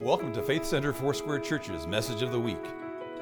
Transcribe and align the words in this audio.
Welcome 0.00 0.32
to 0.34 0.42
Faith 0.42 0.64
Center 0.64 0.92
Foursquare 0.92 1.40
Church's 1.40 1.88
Message 1.88 2.22
of 2.22 2.30
the 2.30 2.38
Week. 2.38 2.64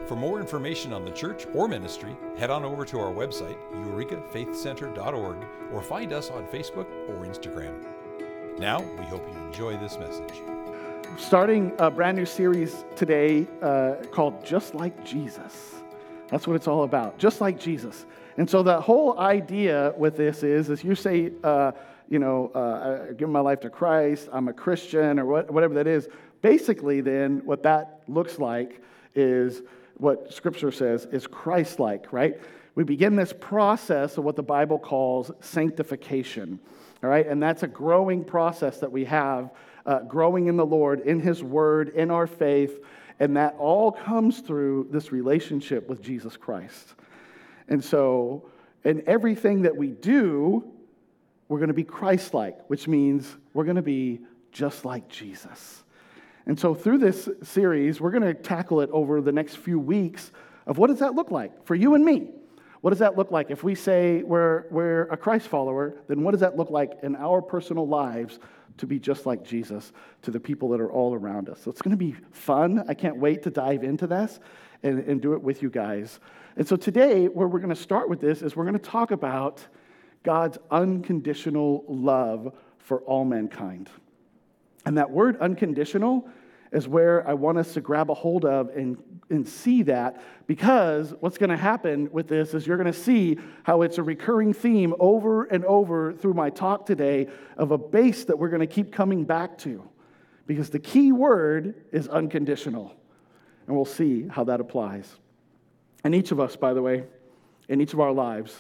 For 0.05 0.15
more 0.15 0.39
information 0.41 0.93
on 0.93 1.07
the 1.07 1.11
church 1.11 1.47
or 1.55 1.69
ministry, 1.69 2.15
head 2.37 2.51
on 2.51 2.67
over 2.67 2.85
to 2.85 3.01
our 3.01 3.11
website, 3.11 3.57
eurekafaithcenter.org, 3.73 5.37
or 5.73 5.83
find 5.83 6.13
us 6.13 6.29
on 6.31 6.47
Facebook 6.49 6.87
or 7.09 7.25
Instagram. 7.25 8.59
Now, 8.59 8.83
we 8.99 9.07
hope 9.07 9.27
you 9.27 9.39
enjoy 9.47 9.79
this 9.79 9.97
message. 9.97 10.43
Starting 11.17 11.73
a 11.79 11.91
brand 11.91 12.19
new 12.19 12.27
series 12.27 12.85
today 12.95 13.47
uh, 13.63 13.95
called 14.13 14.45
Just 14.45 14.75
Like 14.75 15.03
Jesus. 15.03 15.77
That's 16.29 16.47
what 16.47 16.57
it's 16.57 16.69
all 16.69 16.85
about, 16.85 17.17
just 17.17 17.41
like 17.41 17.59
Jesus. 17.59 18.05
And 18.37 18.51
so 18.51 18.63
the 18.63 18.79
whole 18.79 19.19
idea 19.19 19.95
with 19.97 20.19
this 20.19 20.43
is, 20.43 20.69
is 20.69 20.85
you 20.85 20.95
say, 20.95 21.33
uh, 21.43 21.73
you 22.09 22.19
know, 22.19 22.51
uh, 22.55 23.09
I 23.09 23.13
give 23.15 23.29
my 23.29 23.41
life 23.41 23.61
to 23.61 23.71
Christ, 23.71 24.29
I'm 24.33 24.49
a 24.49 24.53
Christian, 24.53 25.19
or 25.19 25.25
what, 25.25 25.51
whatever 25.51 25.75
that 25.75 25.87
is. 25.87 26.09
Basically, 26.47 27.01
then, 27.01 27.45
what 27.45 27.65
that 27.65 28.03
looks 28.07 28.39
like 28.39 28.81
is 29.17 29.63
what 29.97 30.33
Scripture 30.33 30.71
says 30.71 31.05
is 31.07 31.27
Christ 31.27 31.81
like, 31.81 32.13
right? 32.13 32.41
We 32.77 32.85
begin 32.85 33.17
this 33.17 33.33
process 33.33 34.17
of 34.17 34.23
what 34.23 34.37
the 34.37 34.45
Bible 34.45 34.79
calls 34.79 35.33
sanctification, 35.41 36.61
all 37.03 37.11
right? 37.11 37.27
And 37.27 37.43
that's 37.43 37.65
a 37.65 37.67
growing 37.67 38.23
process 38.23 38.79
that 38.79 38.93
we 38.93 39.07
have, 39.07 39.51
uh, 39.87 40.03
growing 40.03 40.47
in 40.47 40.57
the 40.57 40.65
Lord, 40.65 41.01
in 41.01 41.19
His 41.19 41.43
Word, 41.43 41.89
in 41.89 42.13
our 42.13 42.29
faith, 42.29 42.79
and 43.19 43.37
that 43.37 43.57
all 43.59 43.91
comes 43.91 44.39
through 44.39 44.87
this 44.93 45.11
relationship 45.11 45.89
with 45.89 46.01
Jesus 46.01 46.37
Christ. 46.37 46.95
And 47.67 47.83
so, 47.83 48.49
in 48.85 49.03
everything 49.09 49.63
that 49.63 49.77
we 49.77 49.89
do, 49.89 50.63
we're 51.49 51.59
going 51.59 51.71
to 51.71 51.75
be 51.75 51.83
Christ 51.83 52.35
like, 52.35 52.57
which 52.69 52.87
means 52.87 53.37
we're 53.53 53.65
going 53.65 53.75
to 53.75 53.83
be 53.83 54.21
just 54.53 54.85
like 54.85 55.09
Jesus. 55.09 55.83
And 56.47 56.59
so, 56.59 56.75
through 56.75 56.99
this 56.99 57.29
series, 57.43 58.01
we're 58.01 58.13
going 58.13 58.23
to 58.23 58.35
tackle 58.35 58.81
it 58.81 58.91
over 58.93 59.21
the 59.21 59.33
next 59.33 59.57
few 59.57 59.79
weeks 59.79 60.31
of 60.67 60.79
what 60.79 60.89
does 60.89 61.01
that 61.01 61.15
look 61.15 61.31
like 61.31 61.67
for 61.67 61.75
you 61.75 61.95
and 61.95 62.05
me? 62.05 62.31
What 62.81 62.91
does 62.91 63.01
that 63.01 63.17
look 63.17 63.33
like? 63.33 63.51
If 63.51 63.65
we 63.65 63.75
say 63.75 64.23
we're, 64.23 64.65
we're 64.71 65.03
a 65.05 65.17
Christ 65.17 65.49
follower, 65.49 65.97
then 66.07 66.23
what 66.23 66.33
does 66.33 66.41
that 66.41 66.57
look 66.57 66.71
like 66.71 66.93
in 67.03 67.17
our 67.17 67.43
personal 67.43 67.89
lives 67.89 68.39
to 68.77 68.87
be 68.87 69.01
just 69.01 69.27
like 69.27 69.43
Jesus 69.43 69.93
to 70.23 70.31
the 70.31 70.39
people 70.39 70.69
that 70.69 70.81
are 70.81 70.91
all 70.91 71.15
around 71.15 71.49
us? 71.49 71.63
So 71.63 71.71
it's 71.71 71.83
going 71.83 71.97
to 71.97 72.05
be 72.05 72.15
fun. 72.31 72.85
I 72.89 72.95
can't 72.95 73.17
wait 73.17 73.43
to 73.43 73.51
dive 73.51 73.83
into 73.83 74.07
this 74.07 74.39
and, 74.85 75.01
and 75.01 75.21
do 75.21 75.33
it 75.33 75.43
with 75.43 75.63
you 75.63 75.71
guys. 75.71 76.21
And 76.57 76.69
so 76.69 76.77
today, 76.77 77.27
where 77.27 77.49
we're 77.49 77.59
going 77.59 77.75
to 77.75 77.81
start 77.81 78.09
with 78.09 78.21
this 78.21 78.41
is 78.41 78.55
we're 78.55 78.65
going 78.65 78.79
to 78.79 78.91
talk 78.91 79.11
about 79.11 79.67
God's 80.23 80.59
unconditional 80.71 81.85
love 81.89 82.53
for 82.79 83.01
all 83.01 83.25
mankind. 83.25 83.91
And 84.87 84.97
that 84.99 85.11
word 85.11 85.37
unconditional 85.41 86.27
is 86.73 86.89
where 86.89 87.27
I 87.29 87.35
want 87.35 87.59
us 87.59 87.75
to 87.75 87.81
grab 87.81 88.11
a 88.11 88.15
hold 88.15 88.45
of 88.45 88.71
and, 88.77 88.97
and 89.29 89.47
see 89.47 89.83
that 89.83 90.23
because 90.47 91.13
what's 91.21 91.39
going 91.39 91.51
to 91.51 91.57
happen 91.57 92.09
with 92.13 92.29
this 92.29 92.55
is 92.55 92.67
you're 92.67 92.77
going 92.77 92.93
to 92.93 92.99
see 92.99 93.39
how 93.65 93.83
it's 93.83 93.99
a 93.99 94.03
recurring 94.03 94.53
theme 94.53 94.95
over 94.99 95.45
and 95.45 95.65
over 95.65 96.13
through 96.13 96.35
my 96.35 96.51
talk 96.51 96.87
today 96.87 97.29
of 97.57 97.73
a 97.73 97.79
base 97.79 98.25
that 98.25 98.39
we're 98.39 98.49
going 98.49 98.61
to 98.61 98.67
keep 98.67 98.93
coming 98.93 99.25
back 99.25 99.59
to 99.59 99.89
because 100.47 100.71
the 100.71 100.79
key 100.79 101.13
word 101.13 101.75
is 101.93 102.09
unconditional. 102.09 102.95
And 103.67 103.75
we'll 103.75 103.85
see 103.85 104.29
how 104.29 104.45
that 104.45 104.61
applies. 104.61 105.13
And 106.05 106.15
each 106.15 106.31
of 106.31 106.39
us, 106.39 106.55
by 106.55 106.73
the 106.73 106.83
way, 106.83 107.05
in 107.69 107.81
each 107.81 107.93
of 107.93 107.99
our 107.99 108.13
lives, 108.13 108.55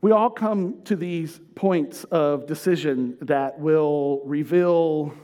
we 0.00 0.12
all 0.12 0.30
come 0.30 0.82
to 0.84 0.96
these 0.96 1.40
points 1.54 2.04
of 2.04 2.46
decision 2.46 3.16
that 3.22 3.58
will 3.58 4.22
reveal 4.24 5.14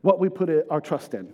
what 0.00 0.18
we 0.18 0.28
put 0.28 0.50
our 0.70 0.80
trust 0.80 1.14
in 1.14 1.32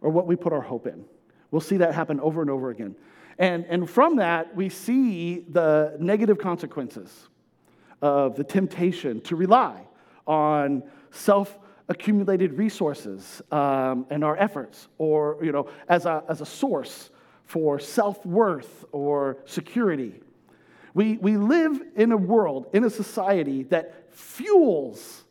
or 0.00 0.10
what 0.10 0.26
we 0.26 0.36
put 0.36 0.52
our 0.52 0.60
hope 0.60 0.86
in. 0.86 1.04
We'll 1.50 1.60
see 1.60 1.78
that 1.78 1.94
happen 1.94 2.20
over 2.20 2.40
and 2.40 2.50
over 2.50 2.70
again. 2.70 2.94
And, 3.38 3.64
and 3.66 3.88
from 3.88 4.16
that, 4.16 4.54
we 4.56 4.68
see 4.68 5.40
the 5.48 5.96
negative 6.00 6.38
consequences 6.38 7.28
of 8.02 8.36
the 8.36 8.44
temptation 8.44 9.20
to 9.22 9.36
rely 9.36 9.86
on 10.26 10.82
self 11.10 11.58
accumulated 11.88 12.58
resources 12.58 13.40
um, 13.50 14.06
and 14.10 14.22
our 14.22 14.36
efforts, 14.36 14.88
or 14.98 15.38
you 15.42 15.52
know, 15.52 15.68
as 15.88 16.04
a, 16.04 16.22
as 16.28 16.40
a 16.40 16.46
source 16.46 17.10
for 17.44 17.78
self 17.78 18.24
worth 18.26 18.84
or 18.92 19.38
security. 19.46 20.20
We, 20.94 21.16
we 21.18 21.36
live 21.36 21.80
in 21.96 22.12
a 22.12 22.16
world, 22.16 22.68
in 22.72 22.84
a 22.84 22.90
society 22.90 23.64
that 23.64 24.12
fuels 24.12 25.24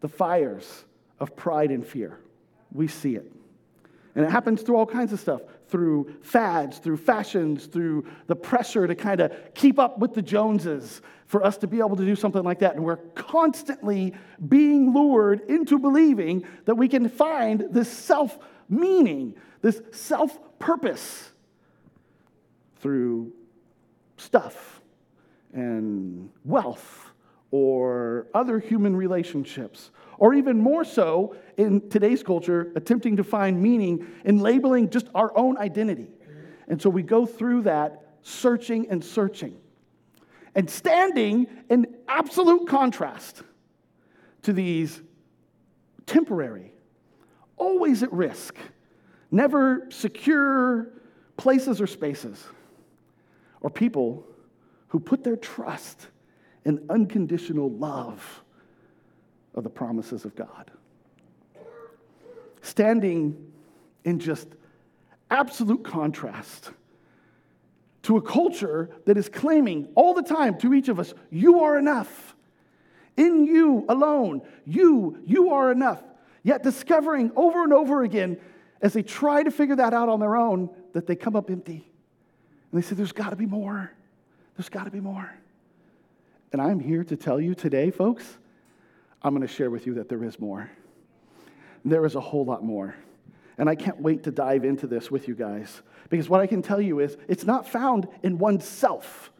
the 0.00 0.08
fires 0.08 0.84
of 1.20 1.36
pride 1.36 1.70
and 1.70 1.86
fear. 1.86 2.18
We 2.72 2.88
see 2.88 3.16
it. 3.16 3.30
And 4.14 4.24
it 4.24 4.30
happens 4.30 4.62
through 4.62 4.76
all 4.76 4.86
kinds 4.86 5.12
of 5.12 5.20
stuff 5.20 5.42
through 5.72 6.14
fads, 6.20 6.76
through 6.76 6.98
fashions, 6.98 7.64
through 7.64 8.04
the 8.26 8.36
pressure 8.36 8.86
to 8.86 8.94
kind 8.94 9.20
of 9.20 9.32
keep 9.54 9.78
up 9.78 9.98
with 9.98 10.12
the 10.12 10.20
Joneses 10.20 11.00
for 11.24 11.42
us 11.42 11.56
to 11.56 11.66
be 11.66 11.78
able 11.78 11.96
to 11.96 12.04
do 12.04 12.14
something 12.14 12.42
like 12.42 12.58
that. 12.58 12.76
And 12.76 12.84
we're 12.84 12.98
constantly 13.14 14.12
being 14.46 14.92
lured 14.92 15.40
into 15.48 15.78
believing 15.78 16.44
that 16.66 16.74
we 16.74 16.88
can 16.88 17.08
find 17.08 17.68
this 17.70 17.90
self 17.90 18.38
meaning, 18.68 19.34
this 19.62 19.80
self 19.92 20.38
purpose 20.58 21.32
through 22.80 23.32
stuff 24.22 24.80
and 25.52 26.30
wealth 26.44 27.10
or 27.50 28.28
other 28.32 28.58
human 28.58 28.96
relationships, 28.96 29.90
or 30.16 30.32
even 30.32 30.58
more 30.58 30.84
so 30.84 31.36
in 31.58 31.86
today's 31.90 32.22
culture, 32.22 32.72
attempting 32.76 33.16
to 33.16 33.24
find 33.24 33.62
meaning 33.62 34.06
in 34.24 34.38
labeling 34.38 34.88
just 34.88 35.06
our 35.14 35.36
own 35.36 35.58
identity. 35.58 36.08
And 36.68 36.80
so 36.80 36.88
we 36.88 37.02
go 37.02 37.26
through 37.26 37.62
that 37.62 38.14
searching 38.22 38.88
and 38.88 39.04
searching 39.04 39.58
and 40.54 40.70
standing 40.70 41.46
in 41.68 41.86
absolute 42.08 42.66
contrast 42.68 43.42
to 44.42 44.54
these 44.54 45.02
temporary, 46.06 46.72
always 47.58 48.02
at 48.02 48.12
risk, 48.12 48.56
never 49.30 49.88
secure 49.90 50.88
places 51.36 51.80
or 51.80 51.86
spaces 51.86 52.42
or 53.62 53.70
people 53.70 54.26
who 54.88 55.00
put 55.00 55.24
their 55.24 55.36
trust 55.36 56.08
in 56.64 56.84
unconditional 56.90 57.70
love 57.70 58.44
of 59.54 59.64
the 59.64 59.70
promises 59.70 60.24
of 60.24 60.34
God. 60.34 60.70
Standing 62.60 63.52
in 64.04 64.18
just 64.18 64.48
absolute 65.30 65.82
contrast 65.82 66.70
to 68.02 68.16
a 68.16 68.20
culture 68.22 68.90
that 69.06 69.16
is 69.16 69.28
claiming 69.28 69.88
all 69.94 70.12
the 70.12 70.22
time 70.22 70.58
to 70.58 70.74
each 70.74 70.88
of 70.88 70.98
us, 70.98 71.14
you 71.30 71.60
are 71.60 71.78
enough. 71.78 72.34
In 73.16 73.44
you 73.44 73.84
alone, 73.88 74.42
you, 74.66 75.22
you 75.24 75.50
are 75.50 75.70
enough. 75.70 76.02
Yet 76.42 76.62
discovering 76.62 77.30
over 77.36 77.62
and 77.62 77.72
over 77.72 78.02
again 78.02 78.38
as 78.80 78.92
they 78.92 79.02
try 79.02 79.42
to 79.42 79.50
figure 79.50 79.76
that 79.76 79.94
out 79.94 80.08
on 80.08 80.18
their 80.18 80.36
own 80.36 80.70
that 80.92 81.06
they 81.06 81.14
come 81.14 81.36
up 81.36 81.50
empty. 81.50 81.91
And 82.72 82.82
they 82.82 82.86
said, 82.86 82.98
There's 82.98 83.12
got 83.12 83.30
to 83.30 83.36
be 83.36 83.46
more. 83.46 83.92
There's 84.56 84.68
got 84.68 84.84
to 84.84 84.90
be 84.90 85.00
more. 85.00 85.30
And 86.52 86.60
I'm 86.60 86.80
here 86.80 87.04
to 87.04 87.16
tell 87.16 87.40
you 87.40 87.54
today, 87.54 87.90
folks, 87.90 88.38
I'm 89.22 89.34
going 89.34 89.46
to 89.46 89.52
share 89.52 89.70
with 89.70 89.86
you 89.86 89.94
that 89.94 90.08
there 90.08 90.24
is 90.24 90.38
more. 90.38 90.70
There 91.84 92.04
is 92.04 92.14
a 92.14 92.20
whole 92.20 92.44
lot 92.44 92.62
more. 92.62 92.94
And 93.58 93.68
I 93.68 93.74
can't 93.74 94.00
wait 94.00 94.24
to 94.24 94.30
dive 94.30 94.64
into 94.64 94.86
this 94.86 95.10
with 95.10 95.28
you 95.28 95.34
guys. 95.34 95.82
Because 96.10 96.28
what 96.28 96.40
I 96.40 96.46
can 96.46 96.62
tell 96.62 96.80
you 96.80 97.00
is 97.00 97.16
it's 97.28 97.44
not 97.44 97.68
found 97.68 98.08
in 98.22 98.38
oneself. 98.38 99.30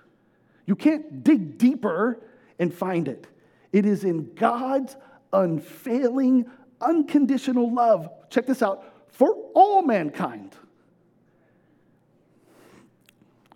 You 0.67 0.77
can't 0.77 1.25
dig 1.25 1.59
deeper 1.59 2.23
and 2.59 2.73
find 2.73 3.09
it. 3.09 3.27
It 3.73 3.85
is 3.85 4.05
in 4.05 4.35
God's 4.35 4.97
unfailing, 5.33 6.47
unconditional 6.81 7.73
love. 7.73 8.09
Check 8.31 8.47
this 8.47 8.63
out 8.63 8.85
for 9.09 9.35
all 9.55 9.83
mankind. 9.83 10.55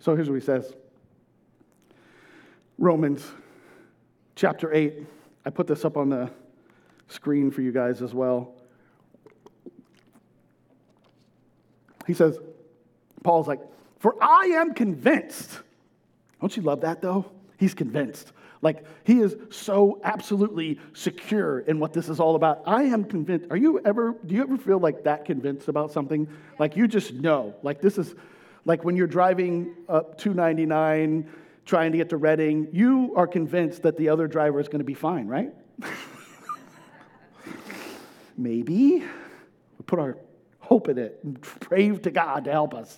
So 0.07 0.15
here's 0.15 0.29
what 0.29 0.35
he 0.35 0.45
says 0.45 0.73
Romans 2.77 3.29
chapter 4.37 4.73
8. 4.73 5.05
I 5.45 5.49
put 5.49 5.67
this 5.67 5.83
up 5.83 5.97
on 5.97 6.07
the 6.07 6.31
screen 7.09 7.51
for 7.51 7.61
you 7.61 7.73
guys 7.73 8.01
as 8.01 8.13
well. 8.13 8.55
He 12.05 12.13
says, 12.13 12.39
Paul's 13.21 13.49
like, 13.49 13.59
For 13.99 14.15
I 14.23 14.45
am 14.45 14.73
convinced. 14.73 15.59
Don't 16.39 16.55
you 16.55 16.63
love 16.63 16.79
that 16.81 17.01
though? 17.01 17.29
He's 17.57 17.73
convinced. 17.73 18.31
Like 18.61 18.85
he 19.03 19.19
is 19.19 19.35
so 19.49 19.99
absolutely 20.05 20.79
secure 20.93 21.59
in 21.59 21.81
what 21.81 21.91
this 21.91 22.07
is 22.07 22.21
all 22.21 22.37
about. 22.37 22.63
I 22.65 22.83
am 22.83 23.03
convinced. 23.03 23.47
Are 23.51 23.57
you 23.57 23.81
ever, 23.83 24.15
do 24.25 24.33
you 24.33 24.41
ever 24.41 24.57
feel 24.57 24.79
like 24.79 25.03
that 25.03 25.25
convinced 25.25 25.67
about 25.67 25.91
something? 25.91 26.29
Like 26.59 26.77
you 26.77 26.87
just 26.87 27.11
know, 27.11 27.55
like 27.61 27.81
this 27.81 27.97
is, 27.97 28.15
like 28.67 28.83
when 28.83 28.97
you're 28.97 29.07
driving 29.07 29.73
up 29.87 30.17
299 30.17 31.27
trying 31.65 31.93
to 31.93 31.97
get 31.97 32.09
to 32.09 32.17
Redding, 32.17 32.67
you 32.73 33.13
are 33.15 33.25
convinced 33.25 33.83
that 33.83 33.97
the 33.97 34.09
other 34.09 34.27
driver 34.27 34.59
is 34.59 34.67
going 34.67 34.79
to 34.79 34.85
be 34.85 34.93
fine, 34.93 35.25
right? 35.25 35.53
Maybe. 38.37 38.99
We 38.99 39.83
put 39.85 39.99
our 39.99 40.17
hope 40.59 40.89
in 40.89 40.97
it 40.97 41.19
and 41.23 41.41
pray 41.41 41.89
to 41.89 42.11
God 42.11 42.43
to 42.43 42.51
help 42.51 42.73
us. 42.73 42.97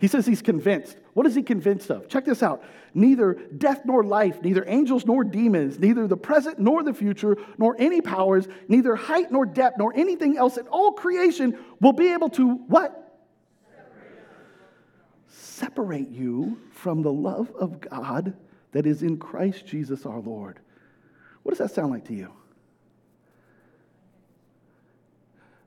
He 0.00 0.06
says 0.06 0.26
he's 0.26 0.42
convinced. 0.42 0.96
What 1.14 1.26
is 1.26 1.34
he 1.34 1.42
convinced 1.42 1.90
of? 1.90 2.08
Check 2.08 2.24
this 2.24 2.42
out. 2.42 2.62
Neither 2.94 3.34
death 3.34 3.80
nor 3.84 4.04
life, 4.04 4.42
neither 4.42 4.64
angels 4.68 5.06
nor 5.06 5.24
demons, 5.24 5.78
neither 5.80 6.06
the 6.06 6.16
present 6.16 6.60
nor 6.60 6.84
the 6.84 6.94
future, 6.94 7.36
nor 7.58 7.74
any 7.80 8.00
powers, 8.00 8.46
neither 8.68 8.94
height 8.94 9.32
nor 9.32 9.44
depth, 9.44 9.78
nor 9.78 9.92
anything 9.96 10.36
else 10.36 10.56
in 10.56 10.68
all 10.68 10.92
creation 10.92 11.58
will 11.80 11.92
be 11.92 12.12
able 12.12 12.28
to 12.30 12.54
what? 12.54 13.03
Separate 15.54 16.10
you 16.10 16.58
from 16.72 17.02
the 17.02 17.12
love 17.12 17.52
of 17.54 17.80
God 17.80 18.34
that 18.72 18.86
is 18.86 19.04
in 19.04 19.18
Christ 19.18 19.64
Jesus 19.64 20.04
our 20.04 20.18
Lord. 20.18 20.58
What 21.44 21.52
does 21.52 21.58
that 21.60 21.72
sound 21.72 21.92
like 21.92 22.06
to 22.06 22.12
you? 22.12 22.32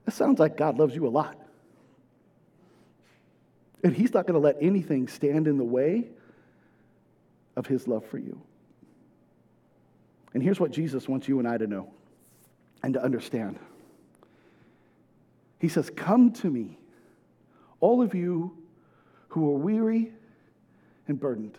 That 0.03 0.11
sounds 0.11 0.39
like 0.39 0.57
God 0.57 0.77
loves 0.77 0.93
you 0.93 1.07
a 1.07 1.09
lot. 1.09 1.39
And 3.81 3.95
He's 3.95 4.13
not 4.13 4.27
going 4.27 4.33
to 4.33 4.45
let 4.45 4.57
anything 4.59 5.07
stand 5.07 5.47
in 5.47 5.57
the 5.57 5.63
way 5.63 6.09
of 7.55 7.65
His 7.65 7.87
love 7.87 8.05
for 8.05 8.17
you. 8.17 8.41
And 10.33 10.43
here's 10.43 10.59
what 10.59 10.71
Jesus 10.71 11.07
wants 11.07 11.29
you 11.29 11.39
and 11.39 11.47
I 11.47 11.57
to 11.57 11.65
know 11.65 11.93
and 12.83 12.93
to 12.93 13.01
understand 13.01 13.57
He 15.59 15.69
says, 15.69 15.89
Come 15.95 16.33
to 16.33 16.49
me, 16.49 16.77
all 17.79 18.01
of 18.01 18.13
you 18.13 18.56
who 19.37 19.53
are 19.53 19.57
weary 19.57 20.11
and 21.07 21.19
burdened. 21.19 21.57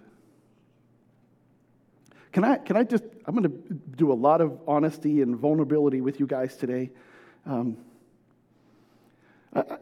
Can 2.33 2.45
I, 2.45 2.57
can 2.57 2.77
I 2.77 2.85
just, 2.85 3.05
I'm 3.25 3.35
going 3.35 3.51
to 3.51 3.75
do 3.97 4.13
a 4.13 4.15
lot 4.15 4.41
of 4.41 4.61
honesty 4.67 5.23
and 5.23 5.37
vulnerability 5.37 6.01
with 6.01 6.21
you 6.21 6.27
guys 6.27 6.57
today. 6.57 6.91
Um, 7.47 7.79
I, 9.55 9.79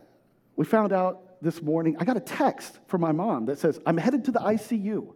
we 0.57 0.65
found 0.65 0.93
out 0.93 1.43
this 1.43 1.61
morning, 1.61 1.97
I 1.99 2.05
got 2.05 2.17
a 2.17 2.21
text 2.21 2.79
from 2.87 3.01
my 3.01 3.13
mom 3.13 3.47
that 3.47 3.59
says, 3.59 3.81
I'm 3.85 3.97
headed 3.97 4.25
to 4.27 4.31
the 4.31 4.41
ICU. 4.41 5.13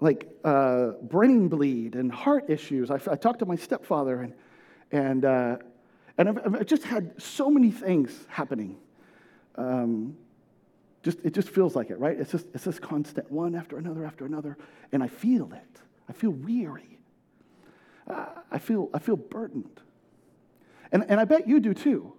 Like 0.00 0.28
uh, 0.44 0.92
brain 1.02 1.48
bleed 1.48 1.94
and 1.94 2.10
heart 2.12 2.48
issues. 2.48 2.90
I, 2.90 2.96
I, 3.10 3.16
talked 3.16 3.38
to 3.38 3.46
my 3.46 3.56
stepfather, 3.56 4.20
and, 4.22 4.34
and, 4.92 5.24
uh, 5.24 5.56
and 6.18 6.28
I've, 6.28 6.54
I've, 6.56 6.66
just 6.66 6.82
had 6.82 7.20
so 7.22 7.50
many 7.50 7.70
things 7.70 8.12
happening. 8.28 8.76
Um, 9.54 10.16
just, 11.06 11.24
it 11.24 11.34
just 11.34 11.50
feels 11.50 11.76
like 11.76 11.90
it, 11.90 12.00
right? 12.00 12.18
It's 12.18 12.32
just, 12.32 12.46
it's 12.52 12.64
just 12.64 12.82
constant, 12.82 13.30
one 13.30 13.54
after 13.54 13.78
another 13.78 14.04
after 14.04 14.26
another, 14.26 14.58
and 14.90 15.04
I 15.04 15.06
feel 15.06 15.52
it. 15.52 15.80
I 16.08 16.12
feel 16.12 16.30
weary. 16.30 16.98
I, 18.08 18.58
feel, 18.58 18.90
I 18.92 18.98
feel 18.98 19.16
burdened. 19.16 19.80
And, 20.90 21.04
and 21.08 21.20
I 21.20 21.24
bet 21.24 21.46
you 21.46 21.60
do 21.60 21.74
too. 21.74 22.12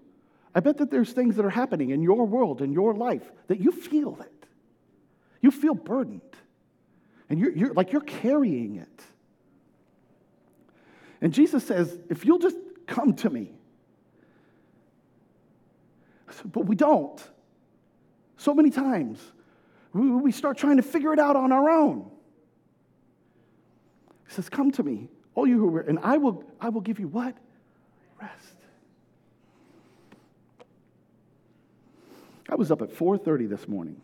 I 0.55 0.61
bet 0.61 0.77
that 0.77 0.89
there's 0.89 1.11
things 1.11 1.35
that 1.35 1.45
are 1.45 1.49
happening 1.49 1.89
in 1.89 2.01
your 2.01 2.25
world, 2.25 2.61
in 2.61 2.71
your 2.71 2.93
life, 2.93 3.29
that 3.47 3.59
you 3.59 3.73
feel 3.73 4.17
it. 4.21 4.47
You 5.41 5.51
feel 5.51 5.73
burdened. 5.73 6.21
And 7.29 7.39
you're, 7.39 7.51
you're 7.51 7.73
like 7.73 7.91
you're 7.91 8.01
carrying 8.01 8.77
it. 8.77 9.03
And 11.19 11.33
Jesus 11.33 11.67
says, 11.67 11.99
if 12.09 12.25
you'll 12.25 12.39
just 12.39 12.55
come 12.85 13.15
to 13.17 13.29
me. 13.29 13.51
But 16.45 16.67
we 16.67 16.77
don't. 16.77 17.21
So 18.37 18.53
many 18.53 18.69
times, 18.69 19.19
we 19.93 20.31
start 20.31 20.57
trying 20.57 20.77
to 20.77 20.83
figure 20.83 21.11
it 21.13 21.19
out 21.19 21.35
on 21.35 21.51
our 21.51 21.69
own. 21.69 22.09
He 24.27 24.33
says, 24.33 24.47
Come 24.47 24.71
to 24.73 24.83
me, 24.83 25.09
all 25.35 25.47
you 25.47 25.57
who 25.59 25.75
are, 25.75 25.81
and 25.81 25.99
I 25.99 26.17
will, 26.17 26.43
I 26.61 26.69
will 26.69 26.81
give 26.81 26.99
you 26.99 27.07
what? 27.07 27.35
Rest. 28.21 28.55
I 32.49 32.55
was 32.55 32.71
up 32.71 32.81
at 32.81 32.89
4:30 32.93 33.49
this 33.49 33.67
morning 33.67 34.01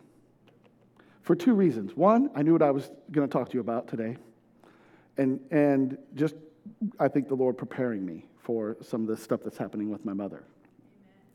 for 1.22 1.34
two 1.34 1.54
reasons. 1.54 1.96
One, 1.96 2.30
I 2.34 2.42
knew 2.42 2.52
what 2.52 2.62
I 2.62 2.70
was 2.70 2.90
going 3.10 3.26
to 3.26 3.32
talk 3.32 3.48
to 3.48 3.54
you 3.54 3.60
about 3.60 3.88
today. 3.88 4.16
And, 5.16 5.40
and 5.50 5.96
just, 6.14 6.34
I 6.98 7.08
think 7.08 7.28
the 7.28 7.34
Lord 7.34 7.56
preparing 7.56 8.04
me 8.04 8.26
for 8.40 8.76
some 8.82 9.02
of 9.02 9.06
the 9.06 9.16
stuff 9.16 9.40
that's 9.42 9.56
happening 9.56 9.90
with 9.90 10.04
my 10.04 10.12
mother. 10.12 10.44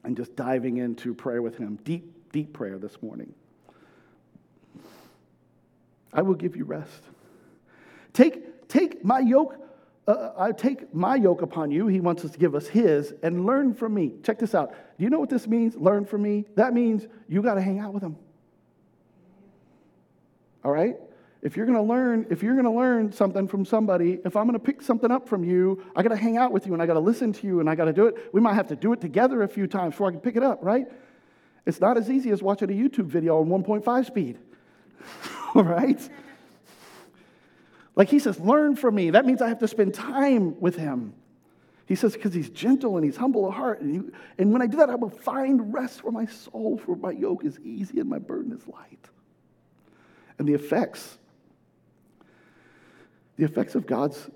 And 0.04 0.16
just 0.16 0.36
diving 0.36 0.78
into 0.78 1.14
prayer 1.14 1.42
with 1.42 1.58
Him, 1.58 1.80
deep, 1.84 2.19
deep 2.32 2.54
prayer 2.54 2.78
this 2.78 3.02
morning. 3.02 3.34
I 6.14 6.22
will 6.22 6.36
give 6.36 6.56
you 6.56 6.66
rest. 6.66 7.04
Take, 8.14 8.68
take 8.68 9.04
my 9.06 9.20
yoke 9.20 9.56
uh, 10.10 10.34
I 10.36 10.52
take 10.54 10.92
my 10.92 11.16
yoke 11.16 11.44
upon 11.44 11.70
you. 11.70 11.86
He 11.86 12.00
wants 12.00 12.26
us 12.26 12.32
to 12.32 12.40
give 12.40 12.56
us 12.56 12.68
his 12.68 13.14
and 13.22 13.46
learn 13.46 13.76
from 13.76 13.94
me. 13.94 14.14
Check 14.24 14.40
this 14.40 14.56
out. 14.56 14.72
Do 14.72 15.04
you 15.04 15.12
know 15.12 15.20
what 15.20 15.30
this 15.30 15.48
means? 15.48 15.76
Learn 15.76 16.04
from 16.04 16.24
me. 16.24 16.46
That 16.56 16.74
means 16.74 17.06
you 17.28 17.44
got 17.44 17.54
to 17.54 17.62
hang 17.62 17.78
out 17.78 17.94
with 17.94 18.02
him. 18.02 18.18
All 20.64 20.72
right? 20.72 20.96
If 21.44 21.56
you're 21.56 21.68
going 21.68 21.78
to 21.78 21.84
learn, 21.84 22.26
if 22.32 22.42
you're 22.42 22.56
going 22.56 22.66
to 22.66 22.72
learn 22.72 23.12
something 23.12 23.48
from 23.48 23.64
somebody, 23.66 24.20
if 24.26 24.36
I'm 24.36 24.48
going 24.48 24.60
to 24.60 24.66
pick 24.66 24.82
something 24.82 25.12
up 25.12 25.30
from 25.30 25.44
you, 25.44 25.84
I 25.96 26.02
got 26.02 26.10
to 26.10 26.18
hang 26.18 26.38
out 26.38 26.52
with 26.52 26.66
you 26.66 26.74
and 26.74 26.82
I 26.82 26.88
got 26.88 26.96
to 26.96 27.00
listen 27.00 27.32
to 27.32 27.46
you 27.46 27.60
and 27.60 27.70
I 27.70 27.76
got 27.76 27.86
to 27.86 27.94
do 27.94 28.08
it. 28.08 28.34
We 28.34 28.42
might 28.42 28.56
have 28.56 28.68
to 28.70 28.76
do 28.76 28.92
it 28.94 29.02
together 29.02 29.44
a 29.44 29.48
few 29.48 29.68
times 29.68 29.94
before 29.94 30.08
I 30.08 30.12
can 30.12 30.22
pick 30.22 30.36
it 30.36 30.44
up, 30.44 30.58
right? 30.64 30.88
It's 31.70 31.80
not 31.80 31.98
as 31.98 32.10
easy 32.10 32.32
as 32.32 32.42
watching 32.42 32.70
a 32.70 32.74
YouTube 32.74 33.06
video 33.06 33.40
on 33.40 33.48
1.5 33.48 34.06
speed. 34.06 34.40
All 35.56 35.64
right? 35.64 36.10
Like 37.96 38.10
he 38.10 38.18
says, 38.18 38.40
learn 38.40 38.76
from 38.76 38.96
me. 38.96 39.12
That 39.12 39.26
means 39.26 39.42
I 39.42 39.48
have 39.50 39.60
to 39.60 39.68
spend 39.68 39.94
time 39.94 40.60
with 40.60 40.76
him. 40.76 41.14
He 41.86 41.96
says, 41.96 42.14
because 42.14 42.34
he's 42.34 42.50
gentle 42.50 42.98
and 42.98 43.06
he's 43.06 43.18
humble 43.18 43.48
of 43.48 43.54
heart. 43.54 43.82
And, 43.82 44.12
and 44.38 44.52
when 44.52 44.64
I 44.64 44.68
do 44.68 44.78
that, 44.78 44.90
I 44.90 44.96
will 44.96 45.12
find 45.12 45.72
rest 45.72 46.02
for 46.02 46.12
my 46.12 46.26
soul, 46.26 46.78
for 46.84 46.96
my 46.96 47.12
yoke 47.12 47.46
is 47.46 47.60
easy 47.60 48.00
and 48.00 48.10
my 48.10 48.20
burden 48.20 48.52
is 48.52 48.68
light. 48.68 49.06
And 50.40 50.48
the 50.48 50.54
effects, 50.54 51.20
the 53.38 53.46
effects 53.46 53.76
of 53.76 53.86
God's 53.86 54.30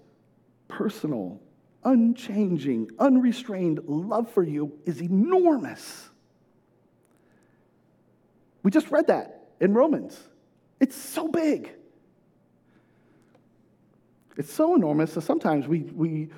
personal, 0.67 1.39
unchanging, 1.83 2.91
unrestrained 2.99 3.79
love 3.87 4.29
for 4.29 4.43
you 4.43 4.77
is 4.85 5.01
enormous. 5.01 6.09
We 8.63 8.71
just 8.71 8.89
read 8.91 9.07
that 9.07 9.49
in 9.59 9.73
Romans. 9.73 10.17
It's 10.79 10.95
so 10.95 11.27
big. 11.27 11.71
It's 14.37 14.51
so 14.51 14.75
enormous 14.75 15.13
that 15.13 15.21
sometimes 15.21 15.67
we, 15.67 15.81
we 15.81 16.29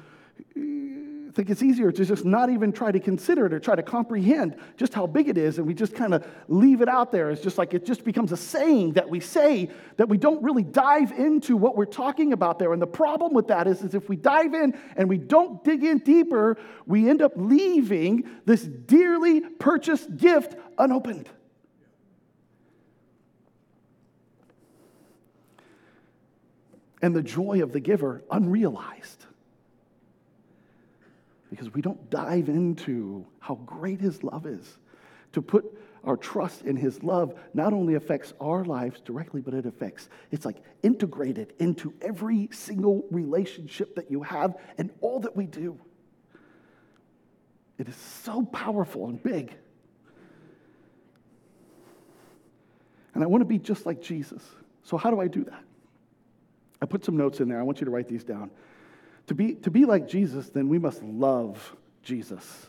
think 1.35 1.49
it's 1.49 1.61
easier 1.61 1.91
to 1.91 2.05
just 2.05 2.23
not 2.23 2.49
even 2.49 2.71
try 2.71 2.91
to 2.91 2.99
consider 2.99 3.45
it 3.45 3.53
or 3.53 3.59
try 3.59 3.75
to 3.75 3.83
comprehend 3.83 4.55
just 4.77 4.93
how 4.93 5.05
big 5.05 5.27
it 5.27 5.37
is, 5.37 5.57
and 5.57 5.67
we 5.67 5.73
just 5.73 5.93
kind 5.93 6.13
of 6.13 6.25
leave 6.47 6.81
it 6.81 6.87
out 6.87 7.11
there. 7.11 7.29
It's 7.29 7.41
just 7.41 7.57
like 7.57 7.73
it 7.73 7.85
just 7.85 8.05
becomes 8.05 8.31
a 8.31 8.37
saying 8.37 8.93
that 8.93 9.09
we 9.09 9.19
say 9.19 9.69
that 9.97 10.07
we 10.07 10.17
don't 10.17 10.41
really 10.41 10.63
dive 10.63 11.11
into 11.11 11.57
what 11.57 11.75
we're 11.75 11.85
talking 11.85 12.33
about 12.33 12.57
there. 12.57 12.71
And 12.73 12.81
the 12.81 12.87
problem 12.87 13.33
with 13.33 13.47
that 13.47 13.67
is, 13.67 13.81
is 13.81 13.93
if 13.93 14.07
we 14.07 14.15
dive 14.15 14.53
in 14.53 14.77
and 14.95 15.09
we 15.09 15.17
don't 15.17 15.63
dig 15.63 15.83
in 15.83 15.99
deeper, 15.99 16.57
we 16.85 17.09
end 17.09 17.21
up 17.21 17.33
leaving 17.35 18.29
this 18.45 18.63
dearly 18.63 19.41
purchased 19.41 20.15
gift 20.17 20.55
unopened. 20.77 21.29
And 27.05 27.15
the 27.15 27.21
joy 27.21 27.61
of 27.61 27.71
the 27.71 27.79
giver 27.79 28.23
unrealized. 28.31 29.27
Because 31.51 31.71
we 31.71 31.79
don't 31.79 32.09
dive 32.09 32.49
into 32.49 33.27
how 33.37 33.53
great 33.63 34.01
his 34.01 34.23
love 34.23 34.47
is. 34.47 34.79
To 35.33 35.41
put 35.43 35.65
our 36.03 36.17
trust 36.17 36.63
in 36.63 36.75
his 36.75 37.03
love 37.03 37.35
not 37.53 37.73
only 37.73 37.93
affects 37.93 38.33
our 38.41 38.65
lives 38.65 39.01
directly, 39.01 39.39
but 39.39 39.53
it 39.53 39.67
affects, 39.67 40.09
it's 40.31 40.45
like 40.47 40.57
integrated 40.81 41.53
into 41.59 41.93
every 42.01 42.49
single 42.51 43.05
relationship 43.11 43.93
that 43.97 44.09
you 44.09 44.23
have 44.23 44.55
and 44.79 44.89
all 44.99 45.19
that 45.19 45.35
we 45.35 45.45
do. 45.45 45.79
It 47.77 47.87
is 47.87 47.95
so 47.95 48.45
powerful 48.45 49.09
and 49.09 49.21
big. 49.21 49.55
And 53.13 53.23
I 53.23 53.27
want 53.27 53.41
to 53.41 53.45
be 53.45 53.59
just 53.59 53.85
like 53.85 54.01
Jesus. 54.01 54.41
So, 54.81 54.97
how 54.97 55.11
do 55.11 55.19
I 55.19 55.27
do 55.27 55.43
that? 55.43 55.63
I 56.85 56.87
put 56.87 57.03
some 57.03 57.17
notes 57.17 57.39
in 57.39 57.49
there. 57.49 57.59
I 57.59 57.63
want 57.63 57.81
you 57.81 57.85
to 57.85 57.89
write 57.89 58.07
these 58.07 58.23
down. 58.23 58.51
To 59.25 59.33
be, 59.33 59.55
to 59.55 59.71
be 59.71 59.85
like 59.85 60.07
Jesus, 60.07 60.49
then 60.49 60.69
we 60.69 60.77
must 60.77 61.01
love 61.01 61.75
Jesus. 62.03 62.67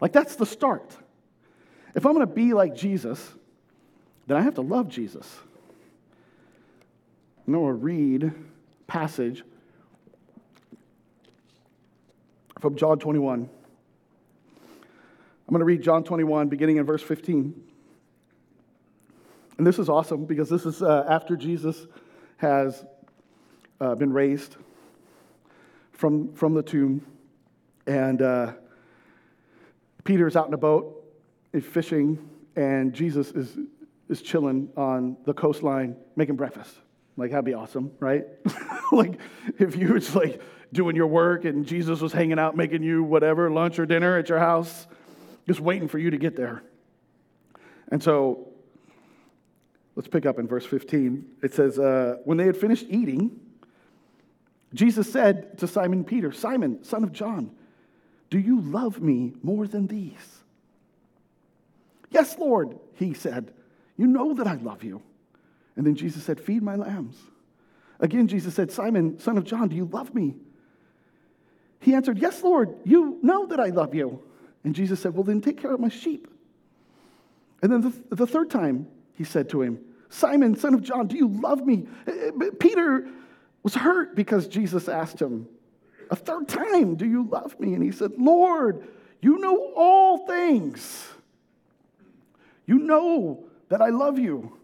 Like, 0.00 0.10
that's 0.10 0.36
the 0.36 0.46
start. 0.46 0.96
If 1.94 2.06
I'm 2.06 2.14
going 2.14 2.26
to 2.26 2.32
be 2.32 2.54
like 2.54 2.74
Jesus, 2.74 3.30
then 4.26 4.38
I 4.38 4.40
have 4.40 4.54
to 4.54 4.62
love 4.62 4.88
Jesus. 4.88 5.30
I'm 7.46 7.52
going 7.52 7.66
to 7.66 7.72
read 7.74 8.32
passage 8.86 9.44
from 12.58 12.74
John 12.74 12.98
21. 12.98 13.50
I'm 15.46 15.50
going 15.50 15.58
to 15.58 15.66
read 15.66 15.82
John 15.82 16.04
21, 16.04 16.48
beginning 16.48 16.78
in 16.78 16.86
verse 16.86 17.02
15. 17.02 17.62
And 19.58 19.66
this 19.66 19.78
is 19.78 19.90
awesome 19.90 20.24
because 20.24 20.48
this 20.48 20.64
is 20.64 20.82
uh, 20.82 21.04
after 21.06 21.36
Jesus 21.36 21.86
has 22.38 22.82
uh, 23.82 23.96
been 23.96 24.12
raised 24.12 24.56
from, 25.90 26.32
from 26.34 26.54
the 26.54 26.62
tomb. 26.62 27.04
And 27.86 28.22
uh, 28.22 28.52
Peter's 30.04 30.36
out 30.36 30.46
in 30.46 30.54
a 30.54 30.58
boat, 30.58 31.04
fishing, 31.60 32.30
and 32.54 32.92
Jesus 32.92 33.32
is, 33.32 33.58
is 34.08 34.22
chilling 34.22 34.68
on 34.76 35.16
the 35.24 35.34
coastline 35.34 35.96
making 36.14 36.36
breakfast. 36.36 36.72
Like, 37.16 37.32
that'd 37.32 37.44
be 37.44 37.54
awesome, 37.54 37.90
right? 37.98 38.24
like, 38.92 39.18
if 39.58 39.76
you 39.76 39.88
were 39.88 39.98
just 39.98 40.14
like 40.14 40.40
doing 40.72 40.94
your 40.94 41.08
work 41.08 41.44
and 41.44 41.66
Jesus 41.66 42.00
was 42.00 42.12
hanging 42.12 42.38
out 42.38 42.56
making 42.56 42.82
you 42.82 43.02
whatever, 43.02 43.50
lunch 43.50 43.78
or 43.78 43.84
dinner 43.84 44.16
at 44.16 44.28
your 44.28 44.38
house, 44.38 44.86
just 45.46 45.60
waiting 45.60 45.88
for 45.88 45.98
you 45.98 46.10
to 46.10 46.16
get 46.16 46.36
there. 46.36 46.62
And 47.90 48.00
so, 48.00 48.48
let's 49.96 50.08
pick 50.08 50.24
up 50.24 50.38
in 50.38 50.46
verse 50.46 50.64
15. 50.64 51.26
It 51.42 51.52
says, 51.52 51.80
uh, 51.80 52.18
When 52.24 52.38
they 52.38 52.46
had 52.46 52.56
finished 52.56 52.86
eating, 52.88 53.40
Jesus 54.74 55.10
said 55.10 55.58
to 55.58 55.68
Simon 55.68 56.04
Peter, 56.04 56.32
Simon, 56.32 56.82
son 56.84 57.04
of 57.04 57.12
John, 57.12 57.50
do 58.30 58.38
you 58.38 58.60
love 58.60 59.00
me 59.00 59.34
more 59.42 59.66
than 59.66 59.86
these? 59.86 60.42
Yes, 62.10 62.38
Lord, 62.38 62.78
he 62.94 63.14
said. 63.14 63.52
You 63.96 64.06
know 64.06 64.34
that 64.34 64.46
I 64.46 64.54
love 64.54 64.82
you. 64.84 65.02
And 65.76 65.86
then 65.86 65.94
Jesus 65.94 66.24
said, 66.24 66.40
Feed 66.40 66.62
my 66.62 66.76
lambs. 66.76 67.16
Again, 68.00 68.28
Jesus 68.28 68.54
said, 68.54 68.70
Simon, 68.70 69.18
son 69.18 69.38
of 69.38 69.44
John, 69.44 69.68
do 69.68 69.76
you 69.76 69.84
love 69.84 70.14
me? 70.14 70.34
He 71.80 71.94
answered, 71.94 72.18
Yes, 72.18 72.42
Lord, 72.42 72.74
you 72.84 73.18
know 73.22 73.46
that 73.46 73.60
I 73.60 73.68
love 73.68 73.94
you. 73.94 74.22
And 74.64 74.74
Jesus 74.74 75.00
said, 75.00 75.14
Well, 75.14 75.24
then 75.24 75.40
take 75.40 75.60
care 75.60 75.72
of 75.72 75.80
my 75.80 75.88
sheep. 75.88 76.28
And 77.62 77.72
then 77.72 77.80
the, 77.80 78.16
the 78.16 78.26
third 78.26 78.50
time 78.50 78.88
he 79.14 79.24
said 79.24 79.48
to 79.50 79.62
him, 79.62 79.78
Simon, 80.08 80.56
son 80.56 80.74
of 80.74 80.82
John, 80.82 81.06
do 81.06 81.16
you 81.16 81.28
love 81.28 81.64
me? 81.66 81.86
Eh, 82.06 82.30
eh, 82.40 82.50
Peter 82.58 83.08
was 83.62 83.74
hurt 83.74 84.16
because 84.16 84.48
Jesus 84.48 84.88
asked 84.88 85.20
him 85.20 85.48
a 86.10 86.16
third 86.16 86.48
time, 86.48 86.96
Do 86.96 87.06
you 87.06 87.24
love 87.24 87.58
me? 87.58 87.74
And 87.74 87.82
he 87.82 87.92
said, 87.92 88.12
Lord, 88.18 88.86
you 89.20 89.38
know 89.38 89.72
all 89.76 90.26
things. 90.26 91.08
You 92.66 92.78
know 92.78 93.44
that 93.68 93.80
I 93.80 93.88
love 93.88 94.18
you. 94.18 94.58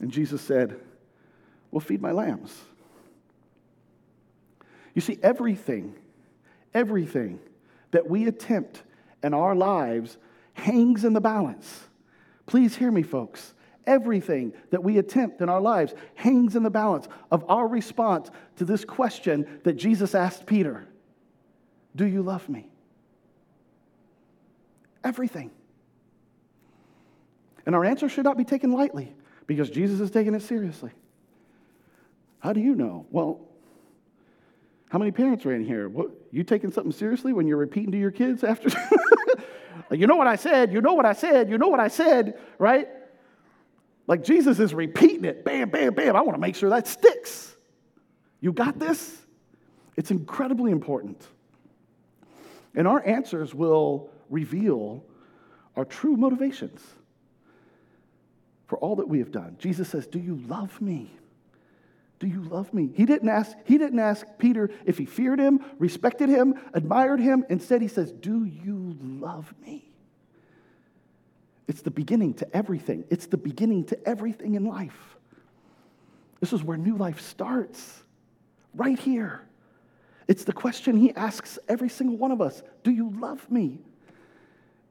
And 0.00 0.10
Jesus 0.10 0.40
said, 0.40 0.78
Well, 1.70 1.80
feed 1.80 2.00
my 2.00 2.12
lambs. 2.12 2.56
You 4.94 5.00
see, 5.00 5.18
everything, 5.22 5.94
everything 6.74 7.40
that 7.90 8.08
we 8.08 8.26
attempt 8.26 8.82
in 9.22 9.34
our 9.34 9.54
lives 9.54 10.16
hangs 10.54 11.04
in 11.04 11.12
the 11.12 11.20
balance. 11.20 11.84
Please 12.46 12.74
hear 12.74 12.90
me, 12.90 13.02
folks. 13.02 13.54
Everything 13.88 14.52
that 14.68 14.84
we 14.84 14.98
attempt 14.98 15.40
in 15.40 15.48
our 15.48 15.62
lives 15.62 15.94
hangs 16.14 16.56
in 16.56 16.62
the 16.62 16.68
balance 16.68 17.08
of 17.30 17.42
our 17.48 17.66
response 17.66 18.30
to 18.56 18.66
this 18.66 18.84
question 18.84 19.60
that 19.64 19.72
Jesus 19.72 20.14
asked 20.14 20.44
Peter 20.44 20.86
Do 21.96 22.04
you 22.04 22.20
love 22.20 22.46
me? 22.50 22.68
Everything. 25.02 25.50
And 27.64 27.74
our 27.74 27.82
answer 27.82 28.10
should 28.10 28.24
not 28.24 28.36
be 28.36 28.44
taken 28.44 28.72
lightly 28.72 29.14
because 29.46 29.70
Jesus 29.70 30.00
is 30.00 30.10
taking 30.10 30.34
it 30.34 30.42
seriously. 30.42 30.90
How 32.40 32.52
do 32.52 32.60
you 32.60 32.74
know? 32.74 33.06
Well, 33.10 33.40
how 34.90 34.98
many 34.98 35.12
parents 35.12 35.46
are 35.46 35.54
in 35.54 35.64
here? 35.64 35.88
What, 35.88 36.10
you 36.30 36.44
taking 36.44 36.70
something 36.70 36.92
seriously 36.92 37.32
when 37.32 37.46
you're 37.46 37.56
repeating 37.56 37.92
to 37.92 37.98
your 37.98 38.10
kids 38.10 38.44
after? 38.44 38.68
you 39.90 40.06
know 40.06 40.16
what 40.16 40.26
I 40.26 40.36
said, 40.36 40.74
you 40.74 40.82
know 40.82 40.92
what 40.92 41.06
I 41.06 41.14
said, 41.14 41.48
you 41.48 41.56
know 41.56 41.68
what 41.68 41.80
I 41.80 41.88
said, 41.88 42.38
right? 42.58 42.88
Like 44.08 44.24
Jesus 44.24 44.58
is 44.58 44.74
repeating 44.74 45.26
it, 45.26 45.44
bam, 45.44 45.68
bam, 45.68 45.94
bam. 45.94 46.16
I 46.16 46.22
want 46.22 46.34
to 46.34 46.40
make 46.40 46.56
sure 46.56 46.70
that 46.70 46.88
sticks. 46.88 47.54
You 48.40 48.52
got 48.52 48.78
this? 48.78 49.16
It's 49.96 50.10
incredibly 50.10 50.72
important. 50.72 51.24
And 52.74 52.88
our 52.88 53.06
answers 53.06 53.54
will 53.54 54.10
reveal 54.30 55.04
our 55.76 55.84
true 55.84 56.16
motivations 56.16 56.80
for 58.66 58.78
all 58.78 58.96
that 58.96 59.08
we 59.08 59.18
have 59.18 59.30
done. 59.30 59.56
Jesus 59.58 59.88
says, 59.88 60.06
Do 60.06 60.18
you 60.18 60.36
love 60.36 60.80
me? 60.80 61.10
Do 62.18 62.26
you 62.26 62.42
love 62.42 62.72
me? 62.72 62.90
He 62.94 63.04
didn't 63.04 63.28
ask, 63.28 63.56
he 63.64 63.76
didn't 63.78 63.98
ask 63.98 64.26
Peter 64.38 64.70
if 64.86 64.98
he 64.98 65.04
feared 65.04 65.38
him, 65.38 65.60
respected 65.78 66.28
him, 66.28 66.54
admired 66.72 67.20
him. 67.20 67.44
Instead, 67.48 67.82
he 67.82 67.88
says, 67.88 68.10
Do 68.10 68.44
you 68.44 68.96
love 69.02 69.52
me? 69.64 69.87
It's 71.68 71.82
the 71.82 71.90
beginning 71.90 72.34
to 72.34 72.56
everything. 72.56 73.04
It's 73.10 73.26
the 73.26 73.36
beginning 73.36 73.84
to 73.84 74.08
everything 74.08 74.54
in 74.54 74.64
life. 74.64 75.16
This 76.40 76.52
is 76.52 76.64
where 76.64 76.78
new 76.78 76.96
life 76.96 77.20
starts, 77.20 78.02
right 78.74 78.98
here. 78.98 79.42
It's 80.26 80.44
the 80.44 80.52
question 80.52 80.96
he 80.96 81.12
asks 81.14 81.58
every 81.68 81.88
single 81.88 82.16
one 82.16 82.32
of 82.32 82.40
us 82.40 82.62
Do 82.82 82.90
you 82.90 83.10
love 83.10 83.50
me? 83.50 83.78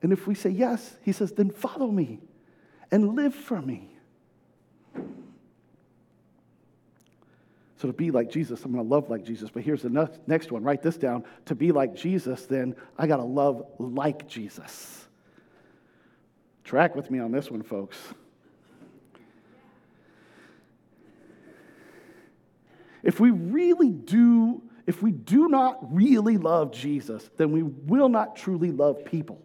And 0.03 0.13
if 0.13 0.27
we 0.27 0.35
say 0.35 0.51
yes, 0.51 0.95
he 1.01 1.11
says, 1.11 1.31
Then 1.31 1.49
follow 1.49 1.87
me 1.87 2.19
and 2.91 3.15
live 3.15 3.33
for 3.33 3.61
me. 3.61 3.97
So, 7.77 7.87
to 7.87 7.93
be 7.93 8.09
like 8.09 8.31
Jesus, 8.31 8.63
I'm 8.63 8.71
going 8.71 8.83
to 8.83 8.89
love 8.89 9.09
like 9.09 9.23
Jesus. 9.23 9.51
But 9.51 9.61
here's 9.61 9.83
the 9.83 10.19
next 10.25 10.51
one. 10.51 10.63
Write 10.63 10.81
this 10.81 10.97
down. 10.97 11.23
To 11.45 11.55
be 11.55 11.71
like 11.71 11.95
Jesus, 11.95 12.47
then 12.47 12.75
I 12.97 13.05
got 13.05 13.17
to 13.17 13.23
love 13.23 13.63
like 13.77 14.27
Jesus. 14.27 15.06
Track 16.67 16.97
with 16.97 17.09
me 17.09 17.19
on 17.19 17.31
this 17.31 17.49
one, 17.49 17.63
folks. 17.63 17.97
If 23.01 23.21
we 23.21 23.31
really 23.31 23.89
do, 23.89 24.61
if 24.85 25.01
we 25.01 25.13
do 25.13 25.47
not 25.47 25.95
really 25.95 26.35
love 26.35 26.73
Jesus, 26.73 27.29
then 27.37 27.53
we 27.53 27.63
will 27.63 28.09
not 28.09 28.35
truly 28.35 28.73
love 28.73 29.05
people. 29.05 29.41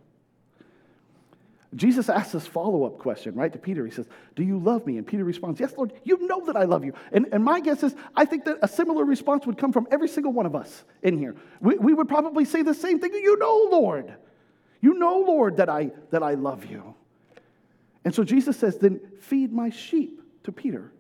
Jesus 1.77 2.09
asks 2.09 2.33
this 2.33 2.45
follow 2.45 2.85
up 2.85 2.99
question, 2.99 3.37
right, 3.37 3.53
to 3.53 3.59
Peter. 3.59 3.87
He 3.87 3.93
says, 3.93 4.09
Do 4.35 4.43
you 4.43 4.59
love 4.59 4.85
me? 4.85 4.99
And 4.99 5.07
Peter 5.07 5.23
responds, 5.23 5.61
Yes, 5.61 5.75
Lord, 5.77 5.93
you 6.03 6.27
know 6.27 6.45
that 6.47 6.57
I 6.57 6.65
love 6.65 6.85
you. 6.85 6.93
And, 7.13 7.29
and 7.31 7.45
my 7.45 7.61
guess 7.61 7.85
is, 7.85 7.95
I 8.17 8.25
think 8.25 8.47
that 8.47 8.59
a 8.63 8.69
similar 8.69 9.05
response 9.05 9.47
would 9.47 9.59
come 9.59 9.73
from 9.73 9.87
every 9.93 10.09
single 10.09 10.33
one 10.33 10.45
of 10.45 10.57
us 10.57 10.83
in 11.05 11.17
here. 11.17 11.37
We, 11.61 11.77
we 11.77 11.95
would 11.95 12.09
probably 12.09 12.47
say 12.47 12.63
the 12.63 12.75
same 12.75 12.99
thing 12.99 13.15
You 13.15 13.39
know, 13.39 13.69
Lord. 13.71 14.13
You 14.81 14.95
know, 14.95 15.21
Lord, 15.21 15.59
that 15.59 15.69
I, 15.69 15.93
that 16.11 16.25
I 16.25 16.35
love 16.35 16.67
you. 16.67 16.97
And 18.05 18.15
so 18.15 18.25
Jesus 18.25 18.57
says, 18.57 18.79
Then 18.79 19.01
feed 19.21 19.53
my 19.53 19.71
sheep 19.71 20.21
to 20.45 20.53
Peter. 20.53 20.93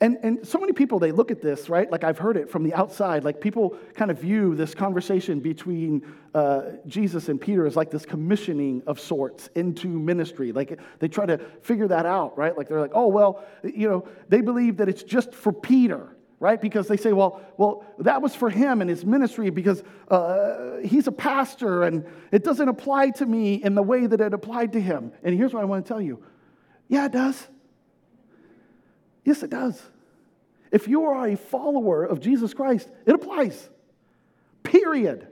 And, 0.00 0.18
and 0.22 0.46
so 0.46 0.58
many 0.58 0.72
people, 0.72 0.98
they 0.98 1.12
look 1.12 1.30
at 1.30 1.40
this, 1.40 1.68
right? 1.70 1.90
Like 1.90 2.04
I've 2.04 2.18
heard 2.18 2.36
it 2.36 2.50
from 2.50 2.62
the 2.62 2.74
outside. 2.74 3.24
Like 3.24 3.40
people 3.40 3.78
kind 3.94 4.10
of 4.10 4.18
view 4.18 4.54
this 4.54 4.74
conversation 4.74 5.40
between 5.40 6.02
uh, 6.34 6.72
Jesus 6.86 7.28
and 7.28 7.40
Peter 7.40 7.64
as 7.64 7.74
like 7.74 7.90
this 7.90 8.04
commissioning 8.04 8.82
of 8.86 8.98
sorts 9.00 9.48
into 9.54 9.86
ministry. 9.88 10.52
Like 10.52 10.78
they 10.98 11.08
try 11.08 11.26
to 11.26 11.38
figure 11.62 11.88
that 11.88 12.06
out, 12.06 12.36
right? 12.36 12.54
Like 12.54 12.68
they're 12.68 12.80
like, 12.80 12.90
oh, 12.92 13.06
well, 13.06 13.44
you 13.62 13.88
know, 13.88 14.06
they 14.28 14.40
believe 14.40 14.76
that 14.78 14.88
it's 14.88 15.04
just 15.04 15.32
for 15.32 15.52
Peter, 15.52 16.13
right? 16.40 16.60
Because 16.60 16.88
they 16.88 16.96
say, 16.96 17.12
well, 17.12 17.40
well, 17.56 17.84
that 17.98 18.20
was 18.20 18.34
for 18.34 18.50
him 18.50 18.80
and 18.80 18.90
his 18.90 19.04
ministry 19.04 19.50
because 19.50 19.82
uh, 20.08 20.76
he's 20.84 21.06
a 21.06 21.12
pastor 21.12 21.84
and 21.84 22.04
it 22.32 22.44
doesn't 22.44 22.68
apply 22.68 23.10
to 23.10 23.26
me 23.26 23.54
in 23.54 23.74
the 23.74 23.82
way 23.82 24.06
that 24.06 24.20
it 24.20 24.34
applied 24.34 24.72
to 24.72 24.80
him. 24.80 25.12
And 25.22 25.36
here's 25.36 25.52
what 25.52 25.62
I 25.62 25.64
want 25.64 25.84
to 25.84 25.88
tell 25.88 26.00
you 26.00 26.22
yeah, 26.88 27.06
it 27.06 27.12
does. 27.12 27.46
Yes, 29.24 29.42
it 29.42 29.50
does. 29.50 29.80
If 30.70 30.88
you 30.88 31.04
are 31.06 31.28
a 31.28 31.36
follower 31.36 32.04
of 32.04 32.20
Jesus 32.20 32.52
Christ, 32.52 32.90
it 33.06 33.14
applies. 33.14 33.70
Period. 34.62 35.28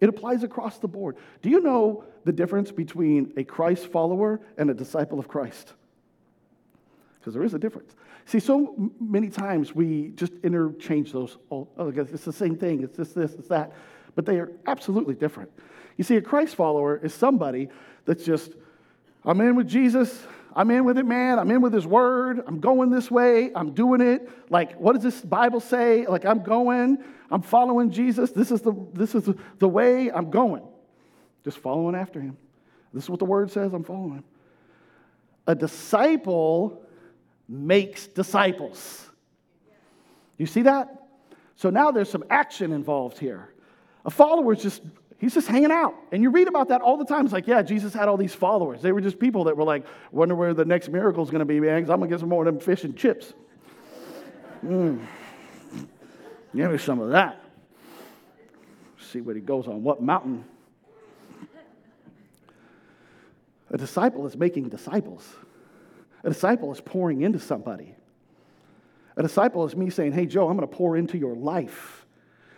It 0.00 0.08
applies 0.08 0.42
across 0.42 0.78
the 0.78 0.88
board. 0.88 1.16
Do 1.42 1.50
you 1.50 1.60
know 1.60 2.04
the 2.24 2.32
difference 2.32 2.72
between 2.72 3.32
a 3.36 3.44
Christ 3.44 3.88
follower 3.88 4.40
and 4.56 4.70
a 4.70 4.74
disciple 4.74 5.18
of 5.18 5.28
Christ? 5.28 5.74
Because 7.22 7.34
there 7.34 7.44
is 7.44 7.54
a 7.54 7.58
difference. 7.58 7.94
See, 8.26 8.40
so 8.40 8.90
many 8.98 9.28
times 9.28 9.76
we 9.76 10.08
just 10.16 10.32
interchange 10.42 11.12
those. 11.12 11.38
Oh, 11.52 11.68
it's 11.78 12.24
the 12.24 12.32
same 12.32 12.56
thing. 12.56 12.82
It's 12.82 12.96
this, 12.96 13.12
this, 13.12 13.34
it's 13.34 13.46
that. 13.46 13.72
But 14.16 14.26
they 14.26 14.40
are 14.40 14.50
absolutely 14.66 15.14
different. 15.14 15.48
You 15.96 16.02
see, 16.02 16.16
a 16.16 16.20
Christ 16.20 16.56
follower 16.56 16.96
is 16.96 17.14
somebody 17.14 17.68
that's 18.06 18.24
just, 18.24 18.54
I'm 19.24 19.40
in 19.40 19.54
with 19.54 19.68
Jesus. 19.68 20.26
I'm 20.56 20.68
in 20.72 20.84
with 20.84 20.98
it, 20.98 21.06
man. 21.06 21.38
I'm 21.38 21.48
in 21.52 21.60
with 21.60 21.72
his 21.72 21.86
word. 21.86 22.42
I'm 22.44 22.58
going 22.58 22.90
this 22.90 23.08
way. 23.08 23.52
I'm 23.54 23.72
doing 23.72 24.00
it. 24.00 24.28
Like, 24.50 24.72
what 24.80 24.94
does 24.94 25.04
this 25.04 25.20
Bible 25.20 25.60
say? 25.60 26.04
Like, 26.04 26.24
I'm 26.24 26.42
going. 26.42 26.98
I'm 27.30 27.42
following 27.42 27.92
Jesus. 27.92 28.32
This 28.32 28.50
is 28.50 28.62
the, 28.62 28.74
this 28.94 29.14
is 29.14 29.26
the, 29.26 29.38
the 29.60 29.68
way 29.68 30.10
I'm 30.10 30.28
going. 30.28 30.64
Just 31.44 31.58
following 31.58 31.94
after 31.94 32.20
him. 32.20 32.36
This 32.92 33.04
is 33.04 33.10
what 33.10 33.20
the 33.20 33.26
word 33.26 33.52
says. 33.52 33.72
I'm 33.72 33.84
following 33.84 34.16
him. 34.16 34.24
A 35.46 35.54
disciple 35.54 36.84
makes 37.48 38.06
disciples. 38.06 39.08
You 40.38 40.46
see 40.46 40.62
that? 40.62 41.08
So 41.56 41.70
now 41.70 41.90
there's 41.90 42.10
some 42.10 42.24
action 42.30 42.72
involved 42.72 43.18
here. 43.18 43.52
A 44.04 44.10
follower 44.10 44.52
is 44.52 44.62
just, 44.62 44.82
he's 45.18 45.34
just 45.34 45.46
hanging 45.46 45.70
out. 45.70 45.94
And 46.10 46.22
you 46.22 46.30
read 46.30 46.48
about 46.48 46.68
that 46.68 46.80
all 46.80 46.96
the 46.96 47.04
time. 47.04 47.24
It's 47.24 47.32
like, 47.32 47.46
yeah, 47.46 47.62
Jesus 47.62 47.94
had 47.94 48.08
all 48.08 48.16
these 48.16 48.34
followers. 48.34 48.82
They 48.82 48.90
were 48.90 49.00
just 49.00 49.18
people 49.18 49.44
that 49.44 49.56
were 49.56 49.64
like, 49.64 49.86
wonder 50.10 50.34
where 50.34 50.54
the 50.54 50.64
next 50.64 50.88
miracle 50.88 51.22
is 51.22 51.30
going 51.30 51.40
to 51.40 51.44
be, 51.44 51.60
man, 51.60 51.80
because 51.80 51.90
I'm 51.90 51.98
going 51.98 52.10
to 52.10 52.14
get 52.14 52.20
some 52.20 52.28
more 52.28 52.46
of 52.46 52.52
them 52.52 52.60
fish 52.60 52.84
and 52.84 52.96
chips. 52.96 53.32
Mm. 54.64 55.04
Give 56.54 56.70
me 56.70 56.78
some 56.78 57.00
of 57.00 57.10
that. 57.10 57.40
See 59.10 59.20
what 59.20 59.36
he 59.36 59.42
goes 59.42 59.68
on, 59.68 59.82
what 59.82 60.02
mountain. 60.02 60.44
A 63.70 63.78
disciple 63.78 64.26
is 64.26 64.36
making 64.36 64.68
disciples. 64.68 65.26
A 66.24 66.28
disciple 66.28 66.72
is 66.72 66.80
pouring 66.80 67.22
into 67.22 67.38
somebody. 67.38 67.94
A 69.16 69.22
disciple 69.22 69.64
is 69.66 69.76
me 69.76 69.90
saying, 69.90 70.12
Hey, 70.12 70.26
Joe, 70.26 70.48
I'm 70.48 70.56
going 70.56 70.68
to 70.68 70.74
pour 70.74 70.96
into 70.96 71.18
your 71.18 71.34
life. 71.34 72.06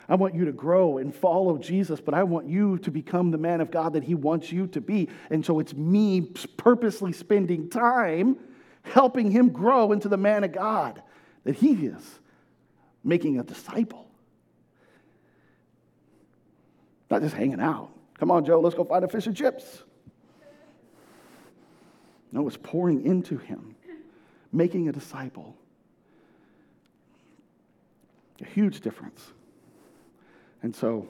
I 0.09 0.17
want 0.17 0.35
you 0.35 0.45
to 0.45 0.53
grow 0.53 0.99
and 0.99 1.15
follow 1.15 1.57
Jesus, 1.57 2.01
but 2.01 2.13
I 2.13 2.25
want 2.25 2.47
you 2.47 2.79
to 2.79 2.91
become 2.91 3.31
the 3.31 3.39
man 3.39 3.63
of 3.63 3.71
God 3.71 3.95
that 3.95 4.05
He 4.05 4.15
wants 4.15 4.53
you 4.53 4.67
to 4.69 4.81
be. 4.81 5.09
And 5.31 5.45
so 5.45 5.59
it's 5.61 5.73
me 5.75 6.21
purposely 6.57 7.13
spending 7.13 7.71
time 7.71 8.37
helping 8.85 9.31
him 9.31 9.49
grow 9.49 9.93
into 9.93 10.09
the 10.09 10.17
man 10.17 10.45
of 10.45 10.53
God 10.53 11.03
that 11.45 11.57
he 11.57 11.73
is, 11.87 12.21
making 13.03 13.39
a 13.41 13.43
disciple. 13.43 14.07
Not 17.11 17.23
just 17.23 17.35
hanging 17.35 17.61
out. 17.61 17.91
Come 18.19 18.31
on, 18.31 18.45
Joe, 18.45 18.61
let's 18.61 18.75
go 18.75 18.85
find 18.85 19.05
a 19.05 19.09
fish 19.09 19.27
and 19.27 19.37
chips. 19.37 19.83
No, 22.35 22.49
it's 22.49 22.59
pouring 22.61 23.07
into 23.07 23.39
him, 23.39 23.77
making 24.53 24.89
a 24.89 24.93
disciple. 24.93 25.55
A 28.43 28.45
huge 28.45 28.81
difference. 28.81 29.25
And 30.61 30.75
so, 30.75 31.07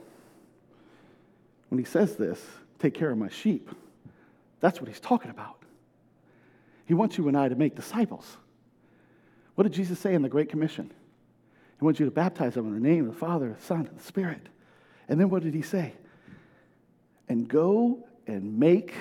when 1.71 1.78
he 1.78 1.85
says 1.87 2.16
this, 2.16 2.45
take 2.78 2.93
care 2.93 3.11
of 3.11 3.16
my 3.16 3.31
sheep, 3.31 3.71
that's 4.61 4.83
what 4.83 4.88
he's 4.88 5.00
talking 5.00 5.31
about. 5.31 5.62
He 6.85 6.93
wants 6.93 7.16
you 7.16 7.26
and 7.26 7.38
I 7.38 7.49
to 7.49 7.54
make 7.54 7.75
disciples. 7.75 8.37
What 9.54 9.64
did 9.64 9.73
Jesus 9.73 9.99
say 9.99 10.12
in 10.12 10.21
the 10.21 10.28
Great 10.28 10.50
Commission? 10.50 10.90
He 11.78 11.85
wants 11.87 11.99
you 11.99 12.04
to 12.04 12.12
baptize 12.12 12.52
them 12.52 12.66
in 12.66 12.75
the 12.75 12.87
name 12.87 13.09
of 13.09 13.14
the 13.14 13.19
Father, 13.19 13.57
the 13.59 13.64
Son, 13.64 13.87
and 13.87 13.99
the 13.99 14.04
Spirit. 14.04 14.47
And 15.09 15.19
then 15.19 15.31
what 15.31 15.43
did 15.43 15.54
he 15.54 15.62
say? 15.62 15.95
And 17.31 17.49
go 17.49 18.04
and 18.26 18.59
make 18.59 18.93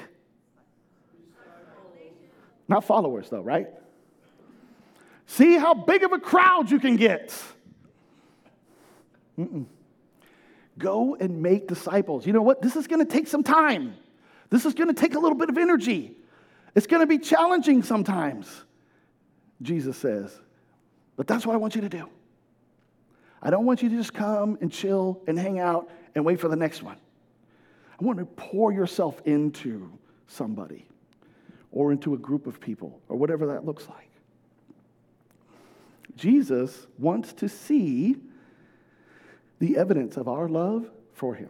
not 2.68 2.84
followers, 2.84 3.30
though, 3.30 3.42
right? 3.42 3.68
See 5.26 5.58
how 5.58 5.74
big 5.74 6.04
of 6.04 6.12
a 6.12 6.20
crowd 6.20 6.70
you 6.70 6.80
can 6.80 6.96
get. 6.96 7.34
Mm-mm. 9.38 9.66
Go 10.78 11.16
and 11.16 11.42
make 11.42 11.68
disciples. 11.68 12.26
You 12.26 12.34
know 12.34 12.42
what? 12.42 12.62
This 12.62 12.76
is 12.76 12.88
going 12.88 13.06
to 13.06 13.12
take 13.12 13.28
some 13.28 13.44
time. 13.44 13.96
This 14.50 14.66
is 14.66 14.74
going 14.74 14.88
to 14.88 14.94
take 14.94 15.16
a 15.16 15.20
little 15.20 15.38
bit 15.38 15.50
of 15.50 15.58
energy. 15.58 16.16
It's 16.76 16.88
going 16.88 17.02
to 17.02 17.08
be 17.08 17.20
challenging 17.20 17.84
sometimes, 17.84 18.64
Jesus 19.62 19.98
says. 19.98 20.32
But 21.16 21.28
that's 21.28 21.46
what 21.46 21.54
I 21.54 21.58
want 21.58 21.76
you 21.76 21.82
to 21.82 21.90
do. 21.90 22.10
I 23.42 23.50
don't 23.50 23.66
want 23.66 23.84
you 23.84 23.90
to 23.90 23.96
just 23.96 24.14
come 24.14 24.58
and 24.62 24.72
chill 24.72 25.22
and 25.28 25.38
hang 25.38 25.60
out 25.60 25.90
and 26.16 26.26
wait 26.26 26.40
for 26.40 26.48
the 26.48 26.56
next 26.56 26.82
one. 26.82 26.98
I 28.00 28.04
want 28.04 28.20
to 28.20 28.26
pour 28.26 28.72
yourself 28.72 29.22
into 29.26 29.92
somebody 30.28 30.88
or 31.74 31.92
into 31.92 32.14
a 32.14 32.18
group 32.18 32.48
of 32.48 32.62
people 32.62 33.02
or 33.10 33.18
whatever 33.18 33.48
that 33.48 33.66
looks 33.66 33.90
like. 33.90 34.10
Jesus 36.16 36.88
wants 37.00 37.34
to 37.34 37.50
see 37.50 38.16
the 39.60 39.78
evidence 39.78 40.16
of 40.16 40.28
our 40.28 40.48
love 40.48 40.90
for 41.14 41.34
him. 41.34 41.50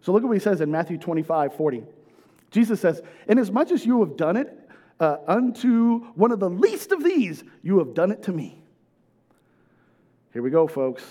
So 0.00 0.12
look 0.12 0.22
at 0.22 0.26
what 0.26 0.34
he 0.34 0.40
says 0.40 0.60
in 0.60 0.70
Matthew 0.70 0.98
25 0.98 1.54
40. 1.54 1.84
Jesus 2.50 2.80
says, 2.80 3.02
Inasmuch 3.28 3.40
as 3.40 3.50
much 3.50 3.70
as 3.72 3.86
you 3.86 4.00
have 4.00 4.16
done 4.16 4.36
it 4.36 4.58
uh, 5.00 5.18
unto 5.26 6.00
one 6.14 6.32
of 6.32 6.40
the 6.40 6.48
least 6.50 6.92
of 6.92 7.02
these, 7.02 7.44
you 7.62 7.78
have 7.78 7.94
done 7.94 8.10
it 8.10 8.22
to 8.24 8.32
me. 8.32 8.62
Here 10.32 10.42
we 10.42 10.50
go, 10.50 10.66
folks. 10.66 11.02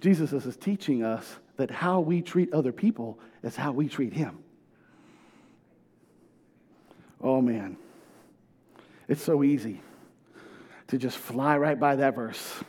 Jesus 0.00 0.32
is 0.32 0.56
teaching 0.56 1.02
us 1.02 1.36
that 1.56 1.70
how 1.70 2.00
we 2.00 2.20
treat 2.20 2.52
other 2.52 2.72
people 2.72 3.18
is 3.42 3.56
how 3.56 3.72
we 3.72 3.88
treat 3.88 4.12
him. 4.12 4.38
Oh 7.22 7.40
man, 7.40 7.76
it's 9.08 9.22
so 9.22 9.42
easy 9.42 9.80
to 10.88 10.98
just 10.98 11.16
fly 11.16 11.56
right 11.56 11.78
by 11.78 11.96
that 11.96 12.14
verse. 12.14 12.62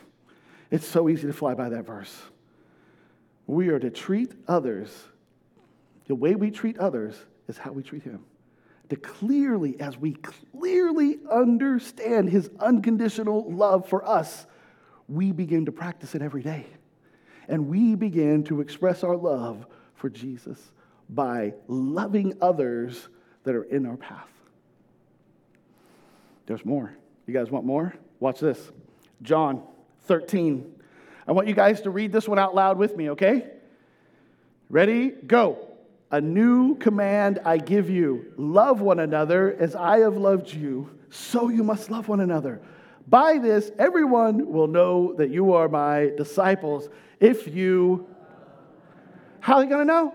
It's 0.70 0.86
so 0.86 1.08
easy 1.08 1.26
to 1.26 1.32
fly 1.32 1.54
by 1.54 1.68
that 1.70 1.86
verse. 1.86 2.14
We 3.46 3.68
are 3.68 3.78
to 3.78 3.90
treat 3.90 4.32
others, 4.46 4.90
the 6.06 6.14
way 6.14 6.34
we 6.34 6.50
treat 6.50 6.78
others 6.78 7.14
is 7.48 7.56
how 7.58 7.72
we 7.72 7.82
treat 7.82 8.02
him. 8.02 8.24
To 8.90 8.96
clearly, 8.96 9.78
as 9.80 9.98
we 9.98 10.14
clearly 10.14 11.18
understand 11.30 12.30
his 12.30 12.50
unconditional 12.58 13.50
love 13.50 13.88
for 13.88 14.06
us, 14.06 14.46
we 15.08 15.32
begin 15.32 15.66
to 15.66 15.72
practice 15.72 16.14
it 16.14 16.22
every 16.22 16.42
day. 16.42 16.66
And 17.48 17.68
we 17.68 17.94
begin 17.94 18.44
to 18.44 18.60
express 18.60 19.04
our 19.04 19.16
love 19.16 19.66
for 19.94 20.10
Jesus 20.10 20.58
by 21.08 21.54
loving 21.66 22.34
others 22.40 23.08
that 23.44 23.54
are 23.54 23.64
in 23.64 23.86
our 23.86 23.96
path. 23.96 24.28
There's 26.48 26.64
more. 26.64 26.90
You 27.26 27.34
guys 27.34 27.50
want 27.50 27.66
more? 27.66 27.94
Watch 28.20 28.40
this. 28.40 28.58
John 29.20 29.62
13. 30.06 30.80
I 31.26 31.32
want 31.32 31.46
you 31.46 31.52
guys 31.52 31.82
to 31.82 31.90
read 31.90 32.10
this 32.10 32.26
one 32.26 32.38
out 32.38 32.54
loud 32.54 32.78
with 32.78 32.96
me, 32.96 33.10
okay? 33.10 33.46
Ready? 34.70 35.10
Go. 35.10 35.68
A 36.10 36.22
new 36.22 36.76
command 36.76 37.38
I 37.44 37.58
give 37.58 37.90
you 37.90 38.32
love 38.38 38.80
one 38.80 38.98
another 38.98 39.54
as 39.60 39.76
I 39.76 39.98
have 39.98 40.16
loved 40.16 40.50
you, 40.50 40.88
so 41.10 41.50
you 41.50 41.62
must 41.62 41.90
love 41.90 42.08
one 42.08 42.20
another. 42.20 42.62
By 43.06 43.36
this, 43.36 43.70
everyone 43.78 44.50
will 44.50 44.68
know 44.68 45.12
that 45.18 45.28
you 45.28 45.52
are 45.52 45.68
my 45.68 46.12
disciples 46.16 46.88
if 47.20 47.46
you. 47.46 48.08
How 49.40 49.56
are 49.56 49.64
they 49.64 49.68
going 49.68 49.86
to 49.86 49.92
know? 49.92 50.14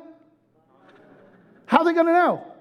How 1.68 1.80
are 1.80 1.86
they 1.86 1.94
going 1.94 2.08
to 2.08 2.12
know? 2.12 2.53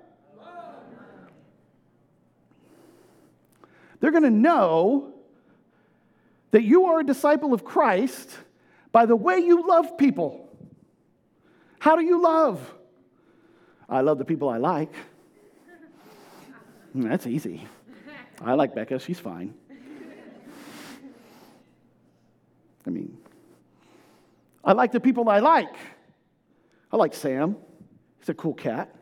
They're 4.02 4.10
going 4.10 4.24
to 4.24 4.30
know 4.30 5.14
that 6.50 6.64
you 6.64 6.86
are 6.86 6.98
a 6.98 7.04
disciple 7.04 7.54
of 7.54 7.64
Christ 7.64 8.36
by 8.90 9.06
the 9.06 9.14
way 9.14 9.38
you 9.38 9.66
love 9.66 9.96
people. 9.96 10.50
How 11.78 11.94
do 11.94 12.02
you 12.02 12.20
love? 12.20 12.74
I 13.88 14.00
love 14.00 14.18
the 14.18 14.24
people 14.24 14.48
I 14.48 14.56
like. 14.56 14.92
Hmm, 16.92 17.02
that's 17.02 17.28
easy. 17.28 17.64
I 18.40 18.54
like 18.54 18.74
Becca, 18.74 18.98
she's 18.98 19.20
fine. 19.20 19.54
I 22.84 22.90
mean, 22.90 23.16
I 24.64 24.72
like 24.72 24.90
the 24.90 24.98
people 24.98 25.28
I 25.28 25.38
like. 25.38 25.76
I 26.90 26.96
like 26.96 27.14
Sam, 27.14 27.56
he's 28.18 28.30
a 28.30 28.34
cool 28.34 28.54
cat. 28.54 28.92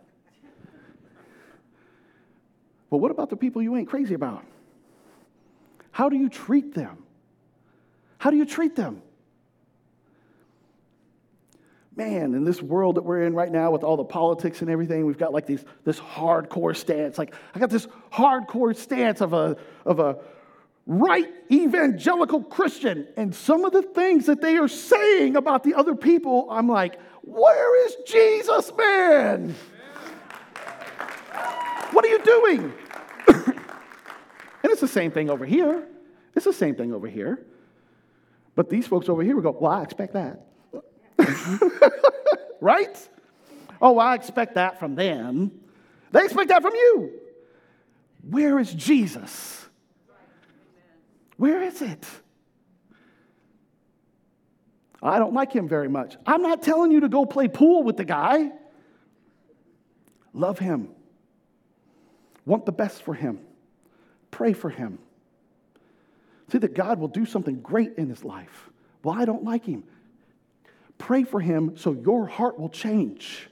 But 2.91 2.99
what 2.99 3.11
about 3.11 3.31
the 3.31 3.37
people 3.37 3.63
you 3.63 3.75
ain't 3.77 3.89
crazy 3.89 4.13
about? 4.13 4.45
How 6.01 6.09
do 6.09 6.17
you 6.17 6.31
treat 6.31 6.73
them? 6.73 6.97
How 8.17 8.31
do 8.31 8.39
you 8.39 8.47
treat 8.47 8.75
them? 8.75 9.03
Man, 11.95 12.33
in 12.33 12.43
this 12.43 12.63
world 12.63 12.95
that 12.95 13.03
we're 13.03 13.25
in 13.25 13.35
right 13.35 13.53
now 13.53 13.71
with 13.71 13.85
all 13.85 13.99
the 13.99 14.05
politics 14.05 14.63
and 14.63 14.71
everything, 14.71 15.05
we've 15.05 15.19
got 15.19 15.35
like 15.35 15.45
these, 15.45 15.63
this 15.85 16.01
hardcore 16.01 16.75
stance. 16.75 17.19
Like, 17.19 17.35
I 17.55 17.59
got 17.59 17.69
this 17.69 17.87
hardcore 18.11 18.75
stance 18.75 19.21
of 19.21 19.35
a, 19.35 19.59
of 19.85 19.99
a 19.99 20.17
right 20.87 21.29
evangelical 21.53 22.45
Christian. 22.45 23.07
And 23.19 23.35
some 23.35 23.67
of 23.67 23.75
the 23.75 23.83
things 23.83 24.25
that 24.25 24.41
they 24.41 24.57
are 24.57 24.69
saying 24.69 25.37
about 25.37 25.65
the 25.65 25.75
other 25.75 25.95
people, 25.95 26.49
I'm 26.51 26.67
like, 26.67 26.99
where 27.21 27.87
is 27.87 27.97
Jesus, 28.07 28.73
man? 28.75 29.55
What 31.91 32.07
are 32.07 32.09
you 32.09 32.23
doing? 32.23 32.73
And 34.71 34.75
it's 34.75 34.83
the 34.83 35.01
same 35.01 35.11
thing 35.11 35.29
over 35.31 35.45
here. 35.45 35.85
It's 36.37 36.45
the 36.45 36.53
same 36.53 36.77
thing 36.77 36.95
over 36.95 37.09
here. 37.09 37.45
But 38.55 38.71
these 38.71 38.87
folks 38.87 39.09
over 39.09 39.21
here 39.21 39.35
will 39.35 39.43
go, 39.43 39.51
Well, 39.51 39.73
I 39.73 39.83
expect 39.83 40.13
that. 40.13 40.47
right? 42.61 43.09
Oh, 43.83 43.99
I 43.99 44.15
expect 44.15 44.55
that 44.55 44.79
from 44.79 44.95
them. 44.95 45.51
They 46.13 46.23
expect 46.23 46.51
that 46.51 46.63
from 46.63 46.73
you. 46.73 47.11
Where 48.23 48.61
is 48.61 48.73
Jesus? 48.73 49.67
Where 51.37 51.65
is 51.65 51.83
it? 51.83 52.07
I 55.03 55.19
don't 55.19 55.35
like 55.35 55.53
him 55.53 55.67
very 55.67 55.89
much. 55.89 56.17
I'm 56.25 56.43
not 56.43 56.63
telling 56.63 56.93
you 56.93 57.01
to 57.01 57.09
go 57.09 57.27
play 57.27 57.49
pool 57.49 57.83
with 57.83 57.97
the 57.97 58.05
guy. 58.05 58.53
Love 60.33 60.61
him. 60.61 60.91
Want 62.47 62.67
the 62.67 62.73
best 62.73 63.03
for 63.03 63.15
him. 63.15 63.41
Pray 64.41 64.55
for 64.55 64.71
him. 64.71 64.99
See 66.49 66.57
that 66.57 66.73
God 66.73 66.99
will 66.99 67.09
do 67.09 67.27
something 67.27 67.61
great 67.61 67.99
in 67.99 68.09
his 68.09 68.25
life. 68.25 68.71
Well, 69.03 69.15
I 69.15 69.27
don't 69.27 69.45
like 69.45 69.67
him. 69.67 69.85
Pray 70.97 71.25
for 71.25 71.41
him 71.41 71.77
so 71.77 71.93
your 71.93 72.27
heart 72.27 72.59
will 72.59 72.71
change. 72.71 73.51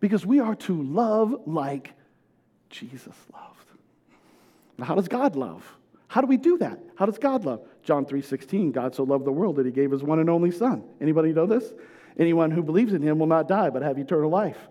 Because 0.00 0.26
we 0.26 0.40
are 0.40 0.56
to 0.56 0.82
love 0.82 1.42
like 1.46 1.92
Jesus 2.68 3.14
loved. 3.32 3.68
Now, 4.76 4.86
how 4.86 4.96
does 4.96 5.06
God 5.06 5.36
love? 5.36 5.64
How 6.08 6.20
do 6.20 6.26
we 6.26 6.36
do 6.36 6.58
that? 6.58 6.80
How 6.96 7.06
does 7.06 7.18
God 7.18 7.44
love? 7.44 7.64
John 7.84 8.06
3:16, 8.06 8.72
God 8.72 8.96
so 8.96 9.04
loved 9.04 9.24
the 9.24 9.30
world 9.30 9.54
that 9.54 9.66
he 9.66 9.70
gave 9.70 9.92
his 9.92 10.02
one 10.02 10.18
and 10.18 10.28
only 10.28 10.50
son. 10.50 10.82
Anybody 11.00 11.32
know 11.32 11.46
this? 11.46 11.72
Anyone 12.18 12.50
who 12.50 12.64
believes 12.64 12.92
in 12.92 13.02
him 13.02 13.20
will 13.20 13.28
not 13.28 13.46
die 13.46 13.70
but 13.70 13.82
have 13.82 13.98
eternal 13.98 14.30
life. 14.30 14.68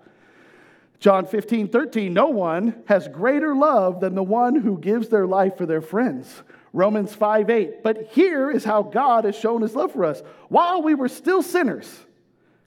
John 0.99 1.25
15, 1.27 1.67
13, 1.67 2.13
no 2.13 2.27
one 2.27 2.83
has 2.87 3.07
greater 3.07 3.55
love 3.55 3.99
than 3.99 4.15
the 4.15 4.23
one 4.23 4.55
who 4.55 4.79
gives 4.79 5.09
their 5.09 5.27
life 5.27 5.57
for 5.57 5.65
their 5.65 5.81
friends. 5.81 6.41
Romans 6.73 7.13
5, 7.13 7.49
8. 7.49 7.83
But 7.83 8.07
here 8.11 8.49
is 8.49 8.63
how 8.63 8.81
God 8.81 9.25
has 9.25 9.35
shown 9.35 9.61
his 9.61 9.75
love 9.75 9.93
for 9.93 10.05
us. 10.05 10.21
While 10.49 10.81
we 10.81 10.95
were 10.95 11.07
still 11.07 11.43
sinners, 11.43 11.87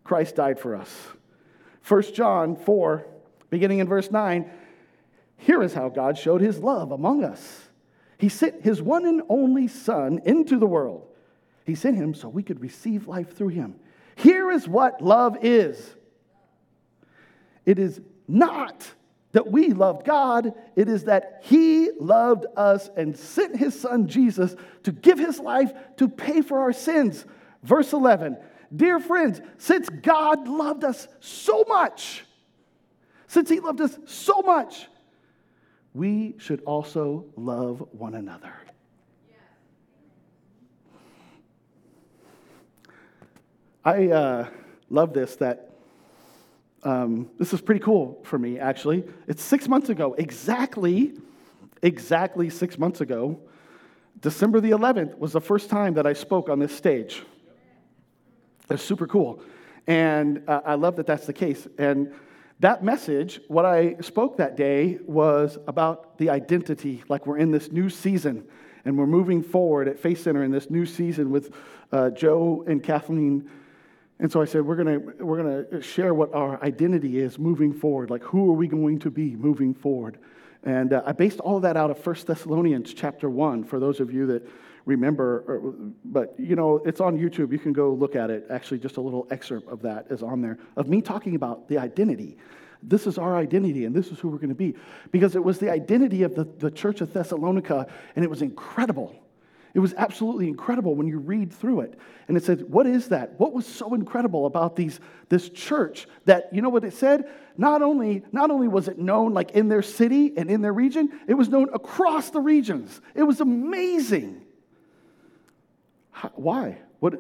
Christ 0.05 0.37
died 0.37 0.61
for 0.61 0.77
us. 0.77 0.91
1 1.87 2.03
John 2.15 2.57
4, 2.57 3.07
beginning 3.51 3.81
in 3.81 3.89
verse 3.89 4.11
9. 4.11 4.49
Here 5.37 5.63
is 5.63 5.75
how 5.75 5.89
God 5.89 6.17
showed 6.17 6.41
his 6.41 6.59
love 6.59 6.93
among 6.93 7.25
us. 7.25 7.69
He 8.19 8.29
sent 8.29 8.63
his 8.63 8.83
one 8.83 9.07
and 9.07 9.23
only 9.29 9.67
Son 9.67 10.21
into 10.25 10.59
the 10.59 10.67
world. 10.67 11.07
He 11.65 11.75
sent 11.75 11.97
him 11.97 12.15
so 12.15 12.29
we 12.29 12.43
could 12.43 12.61
receive 12.61 13.09
life 13.09 13.35
through 13.37 13.49
him. 13.49 13.77
Here 14.17 14.51
is 14.51 14.69
what 14.69 15.01
love 15.01 15.39
is 15.43 15.95
it 17.67 17.79
is 17.79 18.01
not 18.27 18.91
that 19.33 19.51
we 19.51 19.69
loved 19.73 20.05
God, 20.05 20.55
it 20.75 20.89
is 20.89 21.05
that 21.05 21.41
He 21.45 21.91
loved 21.99 22.47
us 22.57 22.91
and 22.97 23.17
sent 23.17 23.57
His 23.57 23.79
Son 23.79 24.09
Jesus 24.09 24.57
to 24.83 24.93
give 24.93 25.19
His 25.19 25.39
life 25.39 25.73
to 25.99 26.09
pay 26.09 26.43
for 26.43 26.61
our 26.61 26.73
sins. 26.73 27.25
Verse 27.63 27.93
11 27.93 28.37
Dear 28.75 29.01
friends, 29.01 29.41
since 29.59 29.89
God 29.89 30.49
loved 30.49 30.85
us 30.85 31.09
so 31.21 31.65
much, 31.69 32.25
since 33.27 33.49
He 33.49 33.61
loved 33.61 33.81
us 33.81 33.97
so 34.07 34.43
much, 34.43 34.89
we 35.95 36.35
should 36.39 36.63
also 36.63 37.27
love 37.37 37.87
one 37.93 38.15
another. 38.15 38.53
I 43.85 44.09
uh, 44.09 44.49
love 44.91 45.15
this 45.15 45.37
that 45.37 45.70
um, 46.83 47.31
this 47.39 47.53
is 47.53 47.61
pretty 47.61 47.81
cool 47.81 48.21
for 48.25 48.39
me, 48.39 48.59
actually. 48.59 49.05
It's 49.27 49.43
six 49.43 49.69
months 49.69 49.89
ago, 49.89 50.15
exactly, 50.15 51.15
exactly 51.83 52.51
six 52.51 52.79
months 52.79 53.01
ago. 53.01 53.41
December 54.21 54.61
the 54.61 54.71
11th 54.71 55.19
was 55.19 55.33
the 55.33 55.41
first 55.41 55.71
time 55.71 55.95
that 55.95 56.07
I 56.07 56.13
spoke 56.13 56.49
on 56.49 56.59
this 56.59 56.75
stage. 56.75 57.23
It's 58.71 58.83
super 58.83 59.07
cool. 59.07 59.43
And 59.87 60.43
uh, 60.47 60.61
I 60.65 60.75
love 60.75 60.97
that 60.97 61.07
that's 61.07 61.27
the 61.27 61.33
case. 61.33 61.67
And 61.79 62.13
that 62.61 62.85
message, 62.85 63.41
what 63.49 63.65
I 63.65 63.97
spoke 64.01 64.37
that 64.37 64.57
day 64.57 64.99
was 65.07 65.59
about 65.67 66.19
the 66.19 66.31
identity, 66.31 67.03
like 67.09 67.27
we're 67.27 67.39
in 67.39 67.51
this 67.51 67.73
new 67.73 67.89
season 67.89 68.47
and 68.85 68.99
we're 68.99 69.07
moving 69.07 69.43
forward 69.43 69.89
at 69.89 69.99
Faith 69.99 70.23
Center 70.23 70.45
in 70.45 70.51
this 70.51 70.71
new 70.71 70.87
season 70.87 71.31
with 71.31 71.55
uh, 71.93 72.11
Joe 72.11 72.65
and 72.67 72.83
Kathleen 72.83 73.51
and 74.21 74.31
so 74.31 74.43
I 74.43 74.45
said, 74.45 74.67
we're 74.67 74.77
going 74.77 75.17
we're 75.19 75.37
gonna 75.39 75.83
share 75.83 76.13
what 76.13 76.35
our 76.35 76.63
identity 76.63 77.19
is 77.19 77.39
moving 77.39 77.73
forward. 77.73 78.11
Like, 78.11 78.23
who 78.23 78.51
are 78.51 78.55
we 78.55 78.69
going 78.69 78.99
to 79.01 79.11
be 79.11 79.35
moving 79.35 79.73
forward? 79.73 80.19
And 80.63 80.93
uh, 80.93 81.03
I 81.07 81.13
based 81.13 81.41
all 81.41 81.57
of 81.57 81.63
that 81.63 81.79
out 81.79 81.91
of 81.91 82.05
1 82.05 82.17
Thessalonians 82.27 82.93
chapter 82.93 83.31
1, 83.31 83.65
for 83.65 83.81
those 83.81 83.99
of 83.99 84.13
you 84.13 84.27
that 84.27 84.47
remember. 84.85 85.45
Or, 85.49 85.75
but, 86.05 86.35
you 86.39 86.55
know, 86.55 86.83
it's 86.85 87.01
on 87.01 87.19
YouTube. 87.19 87.51
You 87.51 87.59
can 87.59 87.73
go 87.73 87.95
look 87.95 88.15
at 88.15 88.29
it. 88.29 88.47
Actually, 88.51 88.81
just 88.81 88.99
a 88.99 89.01
little 89.01 89.27
excerpt 89.31 89.69
of 89.69 89.81
that 89.83 90.07
is 90.11 90.23
on 90.23 90.43
there, 90.43 90.59
of 90.77 90.87
me 90.87 91.01
talking 91.01 91.35
about 91.35 91.69
the 91.69 91.79
identity. 91.79 92.37
This 92.83 93.07
is 93.07 93.17
our 93.17 93.37
identity, 93.37 93.87
and 93.87 93.95
this 93.95 94.09
is 94.09 94.19
who 94.19 94.29
we're 94.29 94.39
going 94.39 94.51
to 94.51 94.55
be. 94.55 94.75
Because 95.11 95.35
it 95.35 95.43
was 95.43 95.59
the 95.59 95.71
identity 95.71 96.25
of 96.25 96.35
the, 96.35 96.45
the 96.45 96.71
church 96.71 97.01
of 97.01 97.13
Thessalonica, 97.13 97.87
and 98.17 98.25
it 98.25 98.29
was 98.29 98.43
incredible. 98.43 99.15
It 99.73 99.79
was 99.79 99.95
absolutely 99.95 100.49
incredible 100.49 100.95
when 100.95 101.07
you 101.07 101.19
read 101.19 101.53
through 101.53 101.81
it. 101.81 101.99
And 102.29 102.37
it 102.37 102.45
said, 102.45 102.69
What 102.69 102.87
is 102.87 103.09
that? 103.09 103.39
What 103.39 103.53
was 103.53 103.67
so 103.67 103.95
incredible 103.95 104.47
about 104.47 104.77
these, 104.77 104.99
this 105.29 105.49
church 105.49 106.07
that, 106.25 106.53
you 106.53 106.61
know 106.61 106.69
what 106.69 106.85
it 106.85 106.95
said? 106.95 107.31
Not 107.57 107.83
only, 107.83 108.25
not 108.33 108.51
only 108.51 108.69
was 108.69 108.89
it 108.89 108.99
known 108.99 109.33
like 109.33 109.53
in 109.53 109.69
their 109.69 109.83
city 109.83 110.33
and 110.37 110.51
in 110.51 110.63
their 110.63 110.73
region, 110.73 111.11
it 111.29 111.35
was 111.35 111.49
known 111.49 111.69
across 111.73 112.31
the 112.31 112.41
regions. 112.41 113.01
It 113.15 113.23
was 113.23 113.41
amazing. 113.41 114.43
How, 116.11 116.33
why? 116.35 116.79
What, 116.99 117.15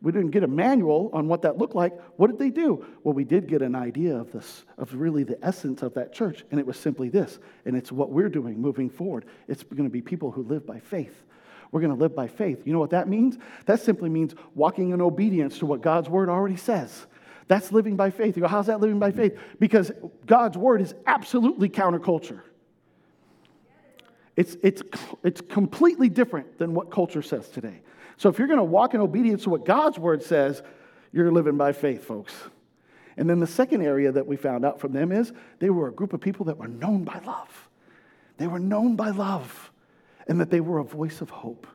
we 0.00 0.12
didn't 0.12 0.30
get 0.30 0.44
a 0.44 0.48
manual 0.48 1.10
on 1.12 1.28
what 1.28 1.42
that 1.42 1.58
looked 1.58 1.74
like. 1.74 1.92
What 2.16 2.28
did 2.28 2.38
they 2.38 2.50
do? 2.50 2.84
Well, 3.04 3.12
we 3.12 3.24
did 3.24 3.48
get 3.48 3.60
an 3.60 3.74
idea 3.74 4.16
of 4.16 4.32
this, 4.32 4.64
of 4.78 4.94
really 4.94 5.24
the 5.24 5.38
essence 5.44 5.82
of 5.82 5.94
that 5.94 6.12
church, 6.12 6.44
and 6.50 6.58
it 6.58 6.66
was 6.66 6.78
simply 6.78 7.10
this, 7.10 7.38
and 7.66 7.76
it's 7.76 7.92
what 7.92 8.10
we're 8.10 8.30
doing 8.30 8.58
moving 8.58 8.88
forward. 8.88 9.26
It's 9.46 9.62
going 9.62 9.84
to 9.84 9.90
be 9.90 10.00
people 10.00 10.30
who 10.30 10.42
live 10.42 10.66
by 10.66 10.80
faith. 10.80 11.24
We're 11.76 11.82
going 11.82 11.94
to 11.94 12.00
live 12.00 12.16
by 12.16 12.26
faith. 12.26 12.62
You 12.64 12.72
know 12.72 12.78
what 12.78 12.88
that 12.88 13.06
means? 13.06 13.36
That 13.66 13.80
simply 13.80 14.08
means 14.08 14.34
walking 14.54 14.92
in 14.92 15.02
obedience 15.02 15.58
to 15.58 15.66
what 15.66 15.82
God's 15.82 16.08
word 16.08 16.30
already 16.30 16.56
says. 16.56 17.06
That's 17.48 17.70
living 17.70 17.96
by 17.96 18.08
faith. 18.08 18.34
You 18.34 18.44
go, 18.44 18.48
how's 18.48 18.68
that 18.68 18.80
living 18.80 18.98
by 18.98 19.10
faith? 19.10 19.38
Because 19.60 19.92
God's 20.24 20.56
word 20.56 20.80
is 20.80 20.94
absolutely 21.06 21.68
counterculture. 21.68 22.40
It's, 24.36 24.56
it's, 24.62 24.82
it's 25.22 25.42
completely 25.42 26.08
different 26.08 26.56
than 26.56 26.72
what 26.72 26.90
culture 26.90 27.20
says 27.20 27.50
today. 27.50 27.82
So 28.16 28.30
if 28.30 28.38
you're 28.38 28.48
going 28.48 28.56
to 28.56 28.64
walk 28.64 28.94
in 28.94 29.02
obedience 29.02 29.42
to 29.42 29.50
what 29.50 29.66
God's 29.66 29.98
word 29.98 30.22
says, 30.22 30.62
you're 31.12 31.30
living 31.30 31.58
by 31.58 31.72
faith, 31.72 32.04
folks. 32.04 32.32
And 33.18 33.28
then 33.28 33.38
the 33.38 33.46
second 33.46 33.82
area 33.82 34.10
that 34.12 34.26
we 34.26 34.36
found 34.36 34.64
out 34.64 34.80
from 34.80 34.94
them 34.94 35.12
is 35.12 35.30
they 35.58 35.68
were 35.68 35.88
a 35.88 35.92
group 35.92 36.14
of 36.14 36.22
people 36.22 36.46
that 36.46 36.56
were 36.56 36.68
known 36.68 37.04
by 37.04 37.20
love. 37.26 37.68
They 38.38 38.46
were 38.46 38.60
known 38.60 38.96
by 38.96 39.10
love 39.10 39.70
and 40.26 40.40
that 40.40 40.50
they 40.50 40.60
were 40.60 40.78
a 40.78 40.84
voice 40.84 41.20
of 41.20 41.30
hope. 41.30 41.66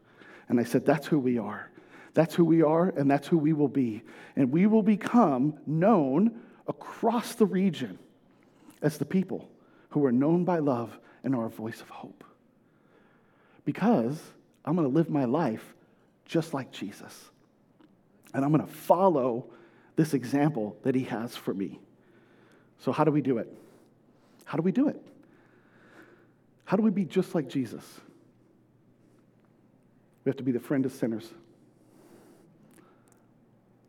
And 0.49 0.59
I 0.59 0.63
said, 0.63 0.85
That's 0.85 1.07
who 1.07 1.19
we 1.19 1.37
are. 1.37 1.69
That's 2.13 2.35
who 2.35 2.43
we 2.43 2.61
are, 2.61 2.89
and 2.89 3.09
that's 3.09 3.27
who 3.27 3.37
we 3.37 3.53
will 3.53 3.69
be. 3.69 4.03
And 4.35 4.51
we 4.51 4.67
will 4.67 4.83
become 4.83 5.57
known 5.65 6.41
across 6.67 7.35
the 7.35 7.45
region 7.45 7.97
as 8.81 8.97
the 8.97 9.05
people 9.05 9.49
who 9.89 10.05
are 10.05 10.11
known 10.11 10.43
by 10.43 10.59
love 10.59 10.99
and 11.23 11.35
are 11.35 11.45
a 11.45 11.49
voice 11.49 11.79
of 11.81 11.89
hope. 11.89 12.23
Because 13.63 14.21
I'm 14.65 14.75
going 14.75 14.89
to 14.89 14.93
live 14.93 15.09
my 15.09 15.25
life 15.25 15.73
just 16.25 16.53
like 16.53 16.71
Jesus. 16.71 17.31
And 18.33 18.43
I'm 18.43 18.51
going 18.51 18.65
to 18.65 18.73
follow 18.73 19.45
this 19.95 20.13
example 20.13 20.77
that 20.83 20.95
he 20.95 21.03
has 21.05 21.35
for 21.35 21.53
me. 21.53 21.79
So, 22.79 22.91
how 22.91 23.03
do 23.03 23.11
we 23.11 23.21
do 23.21 23.37
it? 23.37 23.53
How 24.45 24.57
do 24.57 24.63
we 24.63 24.71
do 24.71 24.87
it? 24.87 25.01
How 26.65 26.77
do 26.77 26.83
we 26.83 26.89
be 26.89 27.05
just 27.05 27.35
like 27.35 27.47
Jesus? 27.47 27.83
We 30.23 30.29
have 30.29 30.37
to 30.37 30.43
be 30.43 30.51
the 30.51 30.59
friend 30.59 30.85
of 30.85 30.91
sinners. 30.91 31.29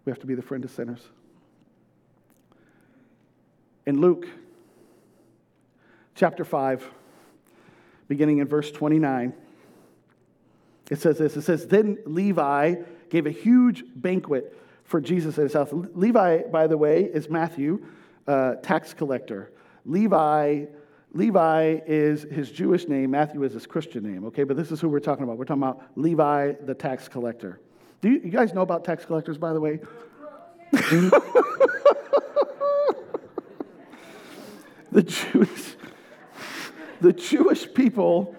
We 0.04 0.10
have 0.10 0.20
to 0.20 0.26
be 0.26 0.34
the 0.34 0.42
friend 0.42 0.64
of 0.64 0.70
sinners. 0.70 1.00
In 3.86 4.00
Luke 4.00 4.26
chapter 6.14 6.44
5, 6.44 6.88
beginning 8.08 8.38
in 8.38 8.46
verse 8.46 8.70
29, 8.70 9.32
it 10.90 11.00
says 11.00 11.18
this 11.18 11.36
It 11.36 11.42
says, 11.42 11.66
Then 11.66 11.98
Levi 12.04 12.76
gave 13.10 13.26
a 13.26 13.30
huge 13.30 13.84
banquet 13.94 14.56
for 14.84 15.00
Jesus 15.00 15.38
at 15.38 15.44
his 15.44 15.52
house. 15.52 15.68
Levi, 15.72 16.42
by 16.50 16.66
the 16.66 16.76
way, 16.76 17.04
is 17.04 17.28
Matthew, 17.28 17.86
uh, 18.26 18.56
tax 18.56 18.94
collector. 18.94 19.52
Levi 19.84 20.66
Levi 21.14 21.80
is 21.86 22.22
his 22.22 22.50
Jewish 22.50 22.88
name, 22.88 23.10
Matthew 23.10 23.42
is 23.42 23.52
his 23.52 23.66
Christian 23.66 24.02
name, 24.02 24.24
okay? 24.26 24.44
But 24.44 24.56
this 24.56 24.72
is 24.72 24.80
who 24.80 24.88
we're 24.88 25.00
talking 25.00 25.24
about. 25.24 25.36
We're 25.36 25.44
talking 25.44 25.62
about 25.62 25.82
Levi 25.94 26.52
the 26.64 26.74
tax 26.74 27.06
collector. 27.08 27.60
Do 28.00 28.08
you, 28.10 28.20
you 28.24 28.30
guys 28.30 28.54
know 28.54 28.62
about 28.62 28.84
tax 28.84 29.04
collectors, 29.04 29.36
by 29.36 29.52
the 29.52 29.60
way? 29.60 29.80
the 34.90 35.02
Jewish, 35.02 35.76
the 37.00 37.12
Jewish 37.12 37.72
people 37.74 38.34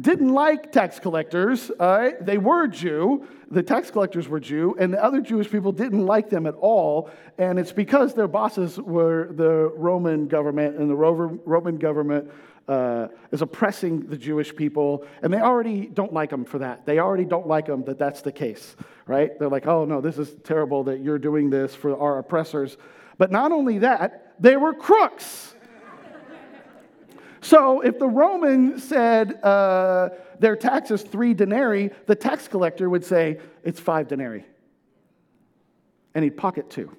didn't 0.00 0.32
like 0.32 0.72
tax 0.72 0.98
collectors. 0.98 1.70
They 1.78 2.38
were 2.38 2.66
Jew. 2.66 3.26
The 3.50 3.62
tax 3.62 3.90
collectors 3.90 4.28
were 4.28 4.40
Jew, 4.40 4.74
and 4.78 4.94
the 4.94 5.04
other 5.04 5.20
Jewish 5.20 5.50
people 5.50 5.72
didn't 5.72 6.06
like 6.06 6.30
them 6.30 6.46
at 6.46 6.54
all. 6.54 7.10
And 7.36 7.58
it's 7.58 7.72
because 7.72 8.14
their 8.14 8.28
bosses 8.28 8.78
were 8.78 9.28
the 9.32 9.70
Roman 9.76 10.28
government, 10.28 10.78
and 10.78 10.88
the 10.88 10.94
Roman 10.94 11.76
government 11.76 12.30
uh, 12.68 13.08
is 13.30 13.42
oppressing 13.42 14.06
the 14.06 14.16
Jewish 14.16 14.54
people, 14.54 15.04
and 15.20 15.32
they 15.32 15.40
already 15.40 15.86
don't 15.86 16.12
like 16.12 16.30
them 16.30 16.44
for 16.44 16.60
that. 16.60 16.86
They 16.86 16.98
already 16.98 17.24
don't 17.24 17.46
like 17.46 17.66
them 17.66 17.84
that 17.84 17.98
that's 17.98 18.22
the 18.22 18.32
case, 18.32 18.76
right? 19.06 19.36
They're 19.38 19.50
like, 19.50 19.66
oh 19.66 19.84
no, 19.84 20.00
this 20.00 20.16
is 20.16 20.34
terrible 20.44 20.84
that 20.84 21.00
you're 21.00 21.18
doing 21.18 21.50
this 21.50 21.74
for 21.74 21.98
our 21.98 22.18
oppressors. 22.18 22.76
But 23.18 23.30
not 23.30 23.52
only 23.52 23.78
that, 23.80 24.34
they 24.40 24.56
were 24.56 24.72
crooks. 24.72 25.51
So 27.42 27.80
if 27.80 27.98
the 27.98 28.06
Roman 28.06 28.78
said 28.78 29.42
uh, 29.42 30.10
their 30.38 30.54
tax 30.54 30.92
is 30.92 31.02
three 31.02 31.34
denarii, 31.34 31.90
the 32.06 32.14
tax 32.14 32.46
collector 32.46 32.88
would 32.88 33.04
say 33.04 33.40
it's 33.64 33.80
five 33.80 34.06
denarii. 34.06 34.46
And 36.14 36.22
he'd 36.22 36.36
pocket 36.36 36.70
two. 36.70 36.96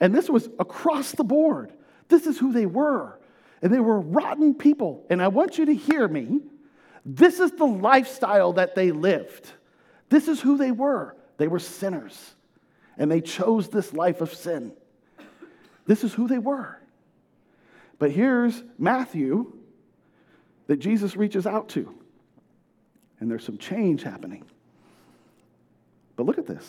And 0.00 0.14
this 0.14 0.30
was 0.30 0.48
across 0.58 1.12
the 1.12 1.24
board. 1.24 1.74
This 2.08 2.26
is 2.26 2.38
who 2.38 2.52
they 2.52 2.64
were. 2.64 3.20
And 3.60 3.72
they 3.72 3.80
were 3.80 4.00
rotten 4.00 4.54
people. 4.54 5.04
And 5.10 5.22
I 5.22 5.28
want 5.28 5.58
you 5.58 5.66
to 5.66 5.74
hear 5.74 6.08
me. 6.08 6.40
This 7.04 7.38
is 7.38 7.52
the 7.52 7.66
lifestyle 7.66 8.54
that 8.54 8.74
they 8.74 8.92
lived. 8.92 9.50
This 10.08 10.26
is 10.26 10.40
who 10.40 10.56
they 10.56 10.70
were. 10.70 11.14
They 11.36 11.48
were 11.48 11.58
sinners. 11.58 12.34
And 12.96 13.10
they 13.12 13.20
chose 13.20 13.68
this 13.68 13.92
life 13.92 14.22
of 14.22 14.32
sin. 14.32 14.72
This 15.86 16.02
is 16.02 16.14
who 16.14 16.28
they 16.28 16.38
were. 16.38 16.79
But 18.00 18.10
here's 18.10 18.64
Matthew 18.78 19.52
that 20.66 20.78
Jesus 20.78 21.16
reaches 21.16 21.46
out 21.46 21.68
to. 21.70 21.94
And 23.20 23.30
there's 23.30 23.44
some 23.44 23.58
change 23.58 24.02
happening. 24.02 24.44
But 26.16 26.24
look 26.26 26.38
at 26.38 26.46
this. 26.46 26.66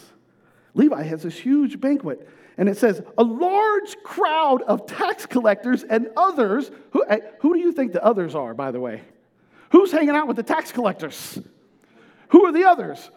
Levi 0.74 1.02
has 1.04 1.24
this 1.24 1.38
huge 1.38 1.80
banquet, 1.80 2.28
and 2.58 2.70
it 2.70 2.78
says, 2.78 3.02
a 3.18 3.24
large 3.24 3.96
crowd 4.04 4.62
of 4.64 4.86
tax 4.86 5.26
collectors 5.26 5.84
and 5.84 6.10
others. 6.16 6.70
Who, 6.92 7.06
eh, 7.06 7.20
who 7.40 7.54
do 7.54 7.60
you 7.60 7.72
think 7.72 7.94
the 7.94 8.04
others 8.04 8.36
are, 8.36 8.54
by 8.54 8.72
the 8.72 8.80
way? 8.80 9.02
Who's 9.72 9.92
hanging 9.92 10.16
out 10.16 10.28
with 10.28 10.36
the 10.36 10.44
tax 10.44 10.72
collectors? 10.72 11.40
Who 12.30 12.46
are 12.46 12.52
the 12.52 12.66
others? 12.66 13.10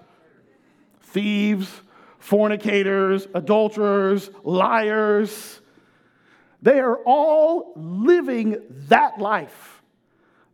Thieves, 1.01 1.69
fornicators, 2.21 3.27
adulterers, 3.35 4.31
liars. 4.45 5.61
They 6.65 6.81
are 6.81 6.97
all 7.05 7.75
living 7.77 8.57
that 8.89 9.19
life, 9.19 9.83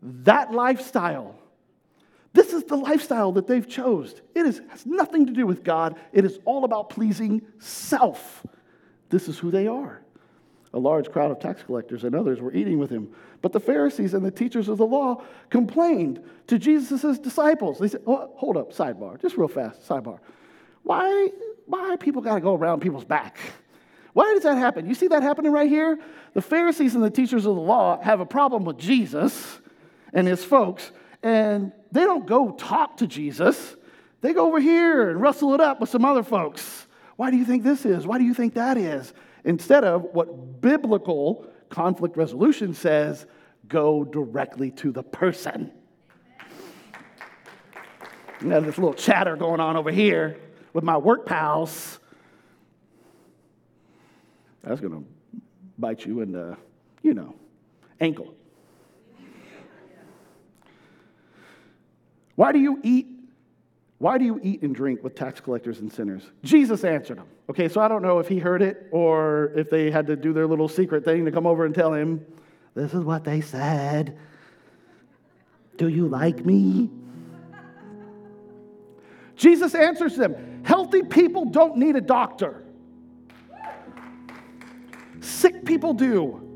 that 0.02 0.50
lifestyle. 0.50 1.36
This 2.32 2.52
is 2.52 2.64
the 2.64 2.74
lifestyle 2.74 3.30
that 3.32 3.46
they've 3.46 3.66
chose. 3.66 4.20
It 4.34 4.44
is, 4.44 4.60
has 4.70 4.84
nothing 4.84 5.26
to 5.26 5.32
do 5.32 5.46
with 5.46 5.62
God. 5.62 6.00
It 6.12 6.24
is 6.24 6.40
all 6.44 6.64
about 6.64 6.90
pleasing 6.90 7.42
self. 7.60 8.44
This 9.08 9.28
is 9.28 9.38
who 9.38 9.52
they 9.52 9.68
are. 9.68 10.02
A 10.74 10.80
large 10.80 11.12
crowd 11.12 11.30
of 11.30 11.38
tax 11.38 11.62
collectors 11.62 12.02
and 12.02 12.16
others 12.16 12.40
were 12.40 12.52
eating 12.52 12.80
with 12.80 12.90
him. 12.90 13.14
But 13.40 13.52
the 13.52 13.60
Pharisees 13.60 14.12
and 14.12 14.24
the 14.24 14.32
teachers 14.32 14.68
of 14.68 14.78
the 14.78 14.86
law 14.86 15.22
complained 15.48 16.24
to 16.48 16.58
Jesus' 16.58 17.20
disciples. 17.20 17.78
They 17.78 17.86
said, 17.86 18.02
oh, 18.08 18.32
Hold 18.34 18.56
up, 18.56 18.72
sidebar, 18.72 19.20
just 19.22 19.36
real 19.36 19.46
fast, 19.46 19.88
sidebar. 19.88 20.18
Why, 20.82 21.28
why 21.66 21.94
people 22.00 22.20
got 22.20 22.34
to 22.34 22.40
go 22.40 22.56
around 22.56 22.80
people's 22.80 23.04
back? 23.04 23.38
Why 24.12 24.32
does 24.34 24.42
that 24.42 24.58
happen? 24.58 24.88
You 24.88 24.94
see 24.94 25.08
that 25.08 25.22
happening 25.22 25.52
right 25.52 25.68
here? 25.68 25.98
The 26.34 26.42
Pharisees 26.42 26.94
and 26.94 27.04
the 27.04 27.10
teachers 27.10 27.46
of 27.46 27.54
the 27.54 27.60
law 27.60 28.00
have 28.02 28.20
a 28.20 28.26
problem 28.26 28.64
with 28.64 28.78
Jesus 28.78 29.60
and 30.12 30.26
his 30.26 30.44
folks, 30.44 30.90
and 31.22 31.72
they 31.92 32.02
don't 32.02 32.26
go 32.26 32.50
talk 32.52 32.96
to 32.98 33.06
Jesus. 33.06 33.76
They 34.20 34.32
go 34.32 34.48
over 34.48 34.60
here 34.60 35.10
and 35.10 35.20
rustle 35.20 35.54
it 35.54 35.60
up 35.60 35.80
with 35.80 35.90
some 35.90 36.04
other 36.04 36.22
folks. 36.22 36.86
Why 37.16 37.30
do 37.30 37.36
you 37.36 37.44
think 37.44 37.62
this 37.62 37.84
is? 37.86 38.06
Why 38.06 38.18
do 38.18 38.24
you 38.24 38.34
think 38.34 38.54
that 38.54 38.76
is? 38.76 39.12
Instead 39.44 39.84
of 39.84 40.02
what 40.12 40.60
biblical 40.60 41.46
conflict 41.68 42.16
resolution 42.16 42.74
says, 42.74 43.26
go 43.68 44.04
directly 44.04 44.72
to 44.72 44.90
the 44.90 45.02
person. 45.02 45.70
Have 48.40 48.64
this 48.64 48.78
little 48.78 48.94
chatter 48.94 49.36
going 49.36 49.60
on 49.60 49.76
over 49.76 49.90
here 49.90 50.38
with 50.72 50.82
my 50.82 50.96
work 50.96 51.26
pals. 51.26 51.99
That's 54.62 54.80
going 54.80 54.92
to 54.92 55.04
bite 55.78 56.04
you 56.04 56.20
in 56.20 56.32
the, 56.32 56.56
you 57.02 57.14
know, 57.14 57.34
ankle. 58.00 58.34
Why 62.36 62.52
do 62.52 62.58
you 62.58 62.80
eat? 62.82 63.06
Why 63.98 64.16
do 64.16 64.24
you 64.24 64.40
eat 64.42 64.62
and 64.62 64.74
drink 64.74 65.04
with 65.04 65.14
tax 65.14 65.40
collectors 65.40 65.80
and 65.80 65.92
sinners? 65.92 66.22
Jesus 66.42 66.84
answered 66.84 67.18
them. 67.18 67.26
Okay, 67.50 67.68
so 67.68 67.82
I 67.82 67.88
don't 67.88 68.00
know 68.00 68.18
if 68.18 68.28
he 68.28 68.38
heard 68.38 68.62
it 68.62 68.86
or 68.92 69.52
if 69.54 69.68
they 69.68 69.90
had 69.90 70.06
to 70.06 70.16
do 70.16 70.32
their 70.32 70.46
little 70.46 70.68
secret 70.68 71.04
thing 71.04 71.26
to 71.26 71.32
come 71.32 71.46
over 71.46 71.66
and 71.66 71.74
tell 71.74 71.92
him, 71.92 72.24
This 72.74 72.94
is 72.94 73.04
what 73.04 73.24
they 73.24 73.42
said. 73.42 74.16
Do 75.76 75.88
you 75.88 76.08
like 76.08 76.44
me? 76.46 76.88
Jesus 79.36 79.74
answers 79.74 80.16
them 80.16 80.62
Healthy 80.64 81.02
people 81.02 81.46
don't 81.46 81.76
need 81.76 81.96
a 81.96 82.00
doctor, 82.00 82.62
sick 85.20 85.64
people 85.64 85.94
do. 85.94 86.46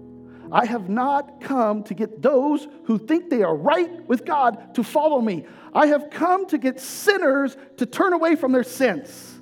I 0.53 0.67
have 0.67 0.89
not 0.89 1.41
come 1.41 1.83
to 1.85 1.95
get 1.95 2.23
those 2.23 2.67
who 2.85 2.99
think 2.99 3.31
they 3.31 3.43
are 3.43 3.57
right 3.57 4.07
with 4.07 4.25
God 4.25 4.75
to 4.75 4.85
follow 4.85 5.21
me. 5.21 5.47
I 5.73 5.87
have 5.87 6.11
come 6.11 6.47
to 6.49 6.59
get 6.59 6.81
sinners 6.81 7.57
to 7.79 7.87
turn 7.87 8.13
away 8.13 8.37
from 8.37 8.53
their 8.53 8.63
sins. 8.63 9.41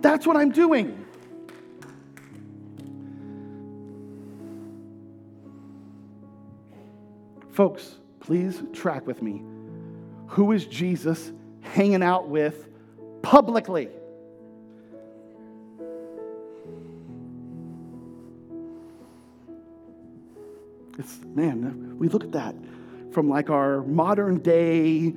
That's 0.00 0.26
what 0.26 0.36
I'm 0.36 0.50
doing. 0.50 1.04
Folks, 7.50 7.96
please 8.20 8.62
track 8.72 9.06
with 9.06 9.20
me. 9.20 9.42
Who 10.28 10.52
is 10.52 10.66
Jesus 10.66 11.32
hanging 11.60 12.02
out 12.02 12.28
with 12.28 12.68
publicly? 13.22 13.88
It's, 20.98 21.20
man, 21.24 21.96
we 21.98 22.08
look 22.08 22.24
at 22.24 22.32
that 22.32 22.56
from 23.12 23.28
like 23.28 23.50
our 23.50 23.82
modern 23.82 24.38
day 24.38 25.14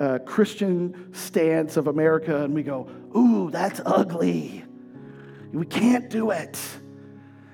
uh, 0.00 0.18
Christian 0.26 1.12
stance 1.12 1.76
of 1.76 1.86
America 1.86 2.42
and 2.42 2.54
we 2.54 2.62
go, 2.62 2.88
ooh, 3.16 3.50
that's 3.50 3.80
ugly. 3.86 4.64
We 5.52 5.66
can't 5.66 6.10
do 6.10 6.30
it. 6.30 6.58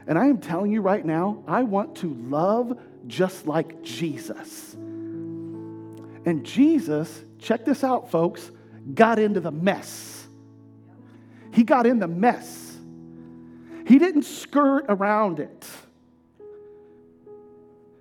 And 0.07 0.19
I 0.19 0.27
am 0.27 0.39
telling 0.39 0.71
you 0.73 0.81
right 0.81 1.05
now, 1.05 1.43
I 1.47 1.65
want 1.65 1.97
to 1.97 2.15
love 2.15 2.79
just 3.07 3.47
like 3.47 3.83
Jesus. 3.83 4.75
And 4.75 6.45
Jesus, 6.45 7.25
check 7.39 7.65
this 7.65 7.85
out, 7.85 8.11
folks, 8.11 8.51
got 8.95 9.19
into 9.19 9.41
the 9.41 9.51
mess. 9.51 10.29
He 11.53 11.62
got 11.65 11.87
in 11.87 11.99
the 11.99 12.09
mess. 12.09 12.77
He 13.87 13.99
didn't 13.99 14.25
skirt 14.25 14.87
around 14.89 15.41
it. 15.41 15.67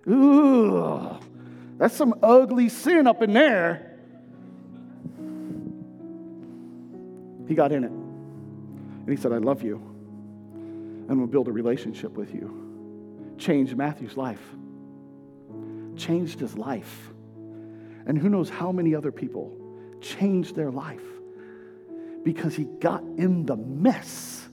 Ooh, 0.08 1.18
that's 1.78 1.96
some 1.96 2.16
ugly 2.22 2.70
sin 2.70 3.08
up 3.08 3.22
in 3.22 3.34
there. 3.34 3.92
He 7.48 7.56
got 7.56 7.72
in 7.72 7.84
it. 7.84 7.92
And 7.92 9.10
he 9.10 9.16
said, 9.16 9.32
I 9.32 9.38
love 9.38 9.64
you. 9.64 9.76
And 11.08 11.18
we'll 11.18 11.28
build 11.28 11.48
a 11.48 11.52
relationship 11.52 12.14
with 12.14 12.34
you. 12.34 13.36
Changed 13.38 13.76
Matthew's 13.76 14.18
life. 14.18 14.42
Changed 15.96 16.40
his 16.40 16.58
life. 16.58 17.12
And 18.08 18.18
who 18.18 18.30
knows 18.30 18.50
how 18.50 18.72
many 18.72 18.96
other 18.96 19.12
people 19.12 19.56
changed 20.02 20.56
their 20.56 20.72
life 20.72 21.02
because 22.24 22.56
he 22.56 22.66
got 22.80 23.02
in 23.02 23.46
the 23.46 23.56
mess 23.56 24.48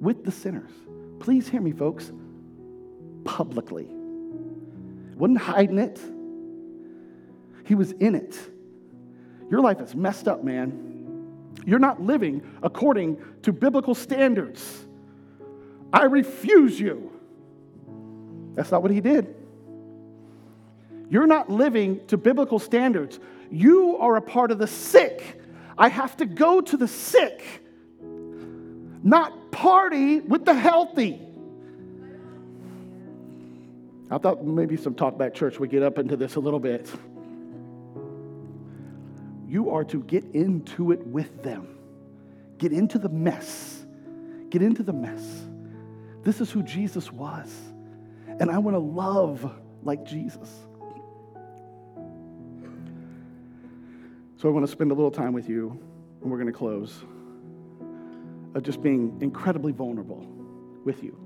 with 0.00 0.24
the 0.24 0.32
sinners. 0.32 0.70
Please 1.20 1.48
hear 1.48 1.60
me, 1.60 1.72
folks, 1.72 2.12
publicly 3.24 3.88
wasn't 5.16 5.38
hiding 5.38 5.78
it, 5.78 6.00
he 7.64 7.74
was 7.74 7.92
in 7.92 8.14
it. 8.14 8.38
Your 9.50 9.60
life 9.60 9.80
is 9.80 9.94
messed 9.94 10.28
up, 10.28 10.42
man. 10.42 10.92
You're 11.64 11.78
not 11.78 12.02
living 12.02 12.42
according 12.62 13.22
to 13.42 13.52
biblical 13.52 13.94
standards. 13.94 14.86
I 15.92 16.04
refuse 16.04 16.80
you. 16.80 17.12
That's 18.54 18.70
not 18.70 18.82
what 18.82 18.90
he 18.90 19.00
did. 19.00 19.34
You're 21.10 21.26
not 21.26 21.50
living 21.50 22.06
to 22.06 22.16
biblical 22.16 22.58
standards. 22.58 23.20
You 23.50 23.98
are 23.98 24.16
a 24.16 24.22
part 24.22 24.50
of 24.50 24.58
the 24.58 24.66
sick. 24.66 25.40
I 25.76 25.88
have 25.88 26.16
to 26.18 26.26
go 26.26 26.60
to 26.62 26.76
the 26.76 26.88
sick, 26.88 27.44
not 29.02 29.52
party 29.52 30.20
with 30.20 30.44
the 30.44 30.54
healthy. 30.54 31.20
I 34.12 34.18
thought 34.18 34.44
maybe 34.44 34.76
some 34.76 34.94
talkback 34.94 35.32
church 35.32 35.58
would 35.58 35.70
get 35.70 35.82
up 35.82 35.98
into 35.98 36.16
this 36.16 36.34
a 36.34 36.40
little 36.40 36.60
bit. 36.60 36.92
You 39.48 39.70
are 39.70 39.84
to 39.84 40.02
get 40.02 40.22
into 40.34 40.92
it 40.92 41.06
with 41.06 41.42
them. 41.42 41.78
Get 42.58 42.74
into 42.74 42.98
the 42.98 43.08
mess. 43.08 43.86
Get 44.50 44.60
into 44.60 44.82
the 44.82 44.92
mess. 44.92 45.46
This 46.24 46.42
is 46.42 46.50
who 46.50 46.62
Jesus 46.62 47.10
was. 47.10 47.50
And 48.38 48.50
I 48.50 48.58
want 48.58 48.74
to 48.74 48.80
love 48.80 49.50
like 49.82 50.04
Jesus. 50.04 50.50
So 54.36 54.48
I 54.48 54.52
want 54.52 54.66
to 54.66 54.70
spend 54.70 54.90
a 54.90 54.94
little 54.94 55.10
time 55.10 55.32
with 55.32 55.48
you, 55.48 55.70
and 56.20 56.30
we're 56.30 56.36
going 56.36 56.52
to 56.52 56.58
close, 56.58 57.02
of 58.54 58.62
just 58.62 58.82
being 58.82 59.16
incredibly 59.22 59.72
vulnerable 59.72 60.26
with 60.84 61.02
you 61.02 61.21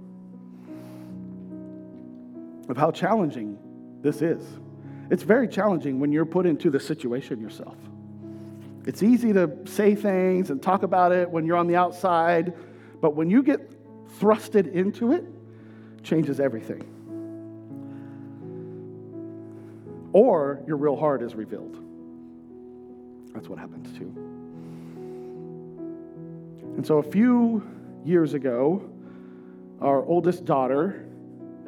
of 2.69 2.77
how 2.77 2.91
challenging 2.91 3.59
this 4.03 4.23
is. 4.23 4.43
It's 5.11 5.23
very 5.23 5.49
challenging 5.49 6.01
when 6.01 6.13
you're 6.13 6.27
put 6.27 6.47
into 6.47 6.71
the 6.71 6.81
situation 6.81 7.41
yourself. 7.41 7.77
It's 8.87 9.03
easy 9.03 9.33
to 9.33 9.51
say 9.65 9.95
things 9.95 10.51
and 10.51 10.63
talk 10.63 10.83
about 10.83 11.13
it 11.13 11.29
when 11.29 11.45
you're 11.45 11.57
on 11.57 11.67
the 11.67 11.77
outside, 11.77 12.55
but 13.01 13.17
when 13.17 13.31
you 13.31 13.43
get 13.43 13.73
thrusted 14.19 14.73
into 14.73 15.13
it, 15.13 15.25
it 15.99 16.05
changes 16.05 16.41
everything. 16.41 16.85
Or 20.13 20.63
your 20.67 20.77
real 20.77 20.97
heart 20.97 21.23
is 21.23 21.35
revealed. 21.35 21.77
That's 23.35 23.49
what 23.49 23.59
happens 23.59 23.97
too. 23.99 24.13
And 26.77 26.87
so 26.87 26.99
a 26.99 27.03
few 27.03 27.63
years 28.05 28.35
ago, 28.35 28.89
our 29.81 30.05
oldest 30.05 30.45
daughter, 30.45 31.07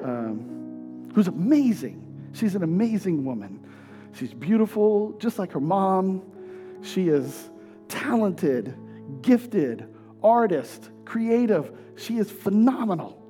um, 0.03 0.58
who's 1.15 1.29
amazing. 1.29 2.31
She's 2.33 2.55
an 2.55 2.63
amazing 2.63 3.25
woman. 3.25 3.65
She's 4.13 4.33
beautiful, 4.33 5.13
just 5.19 5.39
like 5.39 5.53
her 5.53 5.61
mom. 5.61 6.23
She 6.83 7.09
is 7.09 7.51
talented, 7.89 8.75
gifted, 9.23 9.89
artist, 10.23 10.91
creative. 11.05 11.73
She 11.97 12.19
is 12.19 12.31
phenomenal. 12.31 13.23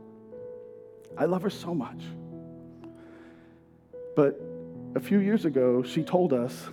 I 1.16 1.24
love 1.24 1.42
her 1.42 1.50
so 1.50 1.74
much. 1.74 2.00
But 4.14 4.40
a 4.94 5.00
few 5.00 5.18
years 5.18 5.44
ago, 5.44 5.82
she 5.82 6.02
told 6.02 6.32
us 6.32 6.68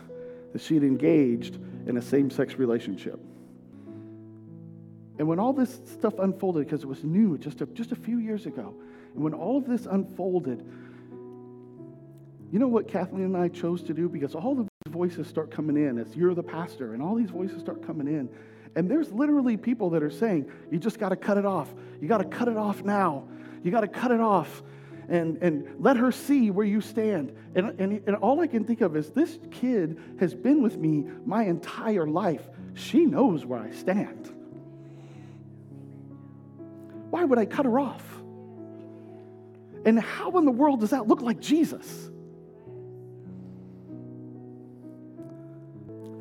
that 0.53 0.61
she'd 0.61 0.83
engaged 0.83 1.59
in 1.87 1.97
a 1.97 2.01
same 2.01 2.29
sex 2.29 2.55
relationship. 2.55 3.19
And 5.17 5.27
when 5.27 5.39
all 5.39 5.53
this 5.53 5.81
stuff 5.85 6.19
unfolded, 6.19 6.65
because 6.65 6.83
it 6.83 6.87
was 6.87 7.03
new 7.03 7.37
just 7.37 7.61
a, 7.61 7.65
just 7.67 7.91
a 7.91 7.95
few 7.95 8.19
years 8.19 8.45
ago, 8.45 8.73
and 9.13 9.23
when 9.23 9.33
all 9.33 9.57
of 9.57 9.65
this 9.65 9.85
unfolded, 9.85 10.65
you 12.51 12.59
know 12.59 12.67
what 12.67 12.87
Kathleen 12.87 13.23
and 13.23 13.37
I 13.37 13.47
chose 13.47 13.83
to 13.83 13.93
do? 13.93 14.07
Because 14.07 14.35
all 14.35 14.55
the 14.55 14.67
voices 14.89 15.27
start 15.27 15.51
coming 15.51 15.77
in 15.77 15.97
as 15.97 16.15
you're 16.15 16.33
the 16.33 16.43
pastor, 16.43 16.93
and 16.93 17.01
all 17.01 17.15
these 17.15 17.29
voices 17.29 17.59
start 17.59 17.85
coming 17.85 18.07
in. 18.07 18.29
And 18.75 18.89
there's 18.89 19.11
literally 19.11 19.57
people 19.57 19.89
that 19.91 20.03
are 20.03 20.11
saying, 20.11 20.51
you 20.69 20.79
just 20.79 20.99
got 20.99 21.09
to 21.09 21.15
cut 21.15 21.37
it 21.37 21.45
off. 21.45 21.73
You 22.01 22.07
got 22.07 22.17
to 22.17 22.25
cut 22.25 22.47
it 22.47 22.57
off 22.57 22.83
now. 22.83 23.27
You 23.63 23.71
got 23.71 23.81
to 23.81 23.87
cut 23.87 24.11
it 24.11 24.19
off 24.19 24.63
and, 25.07 25.37
and 25.41 25.67
let 25.79 25.97
her 25.97 26.11
see 26.11 26.51
where 26.51 26.65
you 26.65 26.81
stand. 26.81 27.35
And, 27.55 27.79
and, 27.79 28.01
and 28.05 28.15
all 28.17 28.39
I 28.41 28.47
can 28.47 28.63
think 28.63 28.81
of 28.81 28.95
is 28.95 29.09
this 29.11 29.39
kid 29.51 29.97
has 30.19 30.33
been 30.33 30.61
with 30.61 30.77
me 30.77 31.05
my 31.25 31.43
entire 31.43 32.07
life. 32.07 32.47
She 32.73 33.05
knows 33.05 33.45
where 33.45 33.59
I 33.59 33.71
stand. 33.71 34.31
Why 37.09 37.23
would 37.23 37.39
I 37.39 37.45
cut 37.45 37.65
her 37.65 37.79
off? 37.79 38.03
And 39.85 39.99
how 39.99 40.37
in 40.37 40.45
the 40.45 40.51
world 40.51 40.81
does 40.81 40.89
that 40.89 41.07
look 41.07 41.21
like 41.21 41.39
Jesus? 41.39 42.09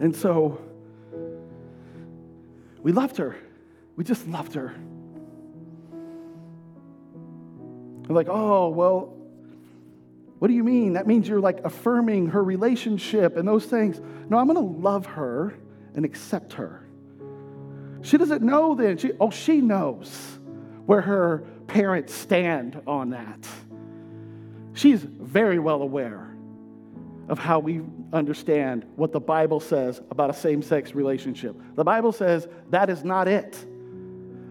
And 0.01 0.15
so 0.15 0.61
we 2.83 2.93
loved 2.93 3.17
her. 3.17 3.37
We 3.97 4.05
just 4.05 4.27
loved 4.29 4.55
her. 4.55 4.75
Like, 8.09 8.29
oh, 8.29 8.69
well, 8.69 9.15
what 10.39 10.49
do 10.49 10.55
you 10.55 10.65
mean? 10.65 10.93
That 10.95 11.07
means 11.07 11.27
you're 11.27 11.41
like 11.41 11.65
affirming 11.65 12.29
her 12.29 12.45
relationship 12.45 13.37
and 13.37 13.49
those 13.49 13.65
things. 13.65 14.01
No, 14.29 14.37
I'm 14.37 14.47
going 14.47 14.57
to 14.57 14.81
love 14.81 15.07
her 15.07 15.55
and 15.95 16.05
accept 16.05 16.55
her. 16.55 16.87
She 18.03 18.19
doesn't 18.19 18.43
know 18.43 18.75
then. 18.75 18.99
She, 18.99 19.13
oh, 19.19 19.31
she 19.31 19.63
knows 19.63 20.39
where 20.85 21.01
her 21.01 21.45
parents 21.67 22.13
stand 22.13 22.81
on 22.87 23.11
that. 23.11 23.49
She's 24.75 25.01
very 25.03 25.59
well 25.59 25.81
aware 25.81 26.37
of 27.29 27.39
how 27.39 27.61
we 27.61 27.81
understand 28.15 28.87
what 28.97 29.13
the 29.13 29.21
Bible 29.21 29.61
says 29.61 30.01
about 30.11 30.31
a 30.31 30.35
same 30.35 30.63
sex 30.63 30.95
relationship. 30.95 31.57
The 31.75 31.85
Bible 31.85 32.13
says 32.13 32.47
that 32.71 32.89
is 32.89 33.05
not 33.05 33.29
it, 33.29 33.63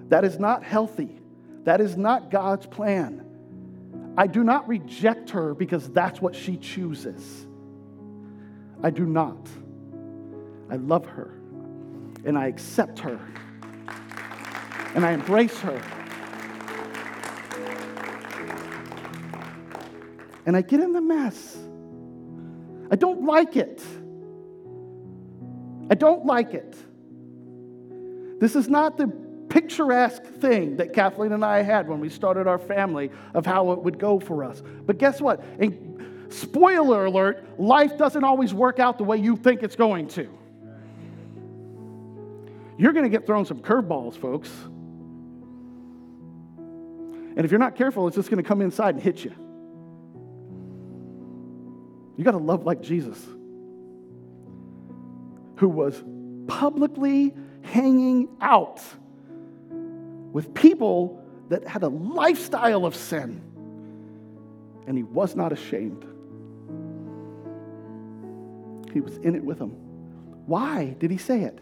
that 0.10 0.26
is 0.26 0.38
not 0.38 0.64
healthy, 0.64 1.20
that 1.64 1.80
is 1.82 1.96
not 1.96 2.30
God's 2.30 2.68
plan. 2.68 3.26
I 4.18 4.28
do 4.28 4.44
not 4.44 4.68
reject 4.68 5.32
her 5.32 5.56
because 5.56 5.90
that's 5.90 6.22
what 6.22 6.36
she 6.36 6.58
chooses. 6.58 7.48
I 8.84 8.90
do 8.90 9.06
not. 9.06 9.48
I 10.70 10.76
love 10.76 11.06
her 11.06 11.34
and 12.26 12.38
I 12.38 12.48
accept 12.48 13.00
her 13.00 13.20
and 14.94 15.06
I 15.06 15.14
embrace 15.14 15.58
her. 15.60 15.82
And 20.46 20.58
I 20.58 20.62
get 20.62 20.82
in 20.82 20.92
the 20.92 21.02
mess. 21.02 21.58
I 22.92 22.96
don't 22.96 23.24
like 23.26 23.56
it. 23.56 23.84
I 25.90 25.96
don't 25.96 26.26
like 26.26 26.54
it. 26.54 26.76
This 28.40 28.56
is 28.56 28.70
not 28.70 28.98
the 28.98 29.08
picturesque 29.50 30.24
thing 30.24 30.78
that 30.78 30.94
Kathleen 30.94 31.32
and 31.32 31.46
I 31.46 31.62
had 31.62 31.88
when 31.88 32.00
we 32.00 32.10
started 32.10 32.48
our 32.48 32.58
family 32.58 33.12
of 33.34 33.46
how 33.46 33.72
it 33.72 33.80
would 33.84 34.00
go 34.00 34.20
for 34.20 34.44
us. 34.44 34.64
But 34.86 34.98
guess 34.98 35.22
what? 35.22 35.44
And 35.60 36.34
spoiler 36.34 37.06
alert, 37.06 37.60
life 37.60 37.98
doesn't 37.98 38.24
always 38.24 38.54
work 38.54 38.80
out 38.80 38.98
the 38.98 39.04
way 39.04 39.18
you 39.18 39.36
think 39.36 39.62
it's 39.62 39.76
going 39.76 40.08
to. 40.10 40.28
You're 42.78 42.94
going 42.94 43.04
to 43.04 43.10
get 43.10 43.28
thrown 43.28 43.46
some 43.46 43.60
curveballs, 43.60 44.18
folks. 44.18 44.50
And 47.36 47.46
if 47.46 47.52
you're 47.52 47.60
not 47.60 47.76
careful, 47.76 48.08
it's 48.08 48.16
just 48.16 48.30
going 48.30 48.42
to 48.42 48.48
come 48.48 48.62
inside 48.62 48.96
and 48.96 49.04
hit 49.04 49.24
you. 49.24 49.34
You 52.18 52.24
got 52.24 52.32
to 52.32 52.38
love 52.38 52.64
like 52.64 52.82
Jesus, 52.82 53.20
who 55.58 55.68
was 55.68 56.04
publicly 56.48 57.34
hanging 57.64 58.30
out 58.42 58.82
with 60.32 60.54
people 60.54 61.24
that 61.50 61.68
had 61.68 61.84
a 61.84 61.88
lifestyle 61.88 62.86
of 62.86 62.96
sin, 62.96 63.42
and 64.88 64.98
he 64.98 65.04
was 65.04 65.36
not 65.36 65.52
ashamed. 65.52 66.06
He 68.92 69.02
was 69.02 69.18
in 69.18 69.36
it 69.36 69.44
with 69.44 69.58
them. 69.58 69.72
Why 70.46 70.96
did 71.00 71.10
he 71.10 71.18
say 71.18 71.42
it? 71.42 71.60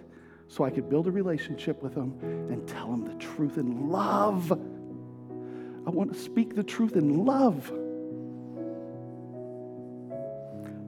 So 0.48 0.66
I 0.66 0.70
could 0.70 0.90
build 0.90 1.08
a 1.08 1.12
relationship 1.12 1.82
with 1.82 1.96
them 1.96 2.18
and 2.22 2.68
tell 2.68 2.92
them 2.92 3.06
the 3.06 3.14
truth 3.16 3.58
in 3.58 3.90
love. 3.90 4.52
I 4.52 5.90
want 5.90 6.12
to 6.12 6.20
speak 6.20 6.56
the 6.56 6.64
truth 6.64 6.98
in 6.98 7.26
love 7.26 7.72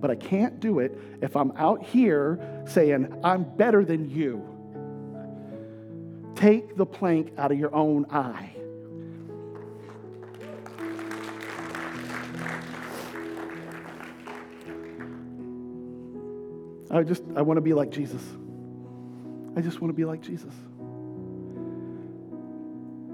but 0.04 0.12
I 0.12 0.16
can't 0.16 0.60
do 0.60 0.80
it 0.80 1.00
if 1.22 1.38
I'm 1.38 1.54
out 1.56 1.82
here 1.82 2.38
saying, 2.68 3.22
I'm 3.24 3.46
better 3.46 3.86
than 3.86 4.10
you. 4.10 4.46
Take 6.36 6.76
the 6.76 6.86
plank 6.86 7.32
out 7.38 7.54
of 7.54 7.58
your 7.58 7.74
own 7.74 8.06
eye. 8.10 8.54
I 16.92 17.04
just, 17.04 17.24
I 17.38 17.42
want 17.42 17.56
to 17.56 17.62
be 17.62 17.74
like 17.74 17.90
Jesus. 17.90 18.22
I 19.56 19.62
just 19.62 19.80
want 19.80 19.90
to 19.90 19.96
be 19.96 20.04
like 20.04 20.20
Jesus. 20.20 20.54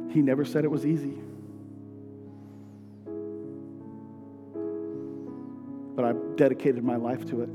He 0.10 0.24
never 0.24 0.44
said 0.44 0.64
it 0.64 0.72
was 0.72 0.88
easy. 0.88 1.20
Dedicated 6.40 6.82
my 6.86 6.96
life 6.96 7.26
to 7.26 7.42
it. 7.42 7.50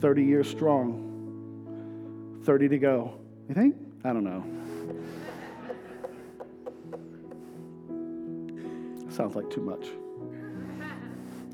30 0.00 0.24
years 0.24 0.50
strong, 0.50 2.40
30 2.44 2.68
to 2.70 2.78
go. 2.78 3.20
You 3.48 3.54
think? 3.54 3.76
I 4.02 4.12
don't 4.12 4.24
know. 4.24 4.44
Sounds 9.08 9.36
like 9.36 9.48
too 9.50 9.60
much. 9.60 9.86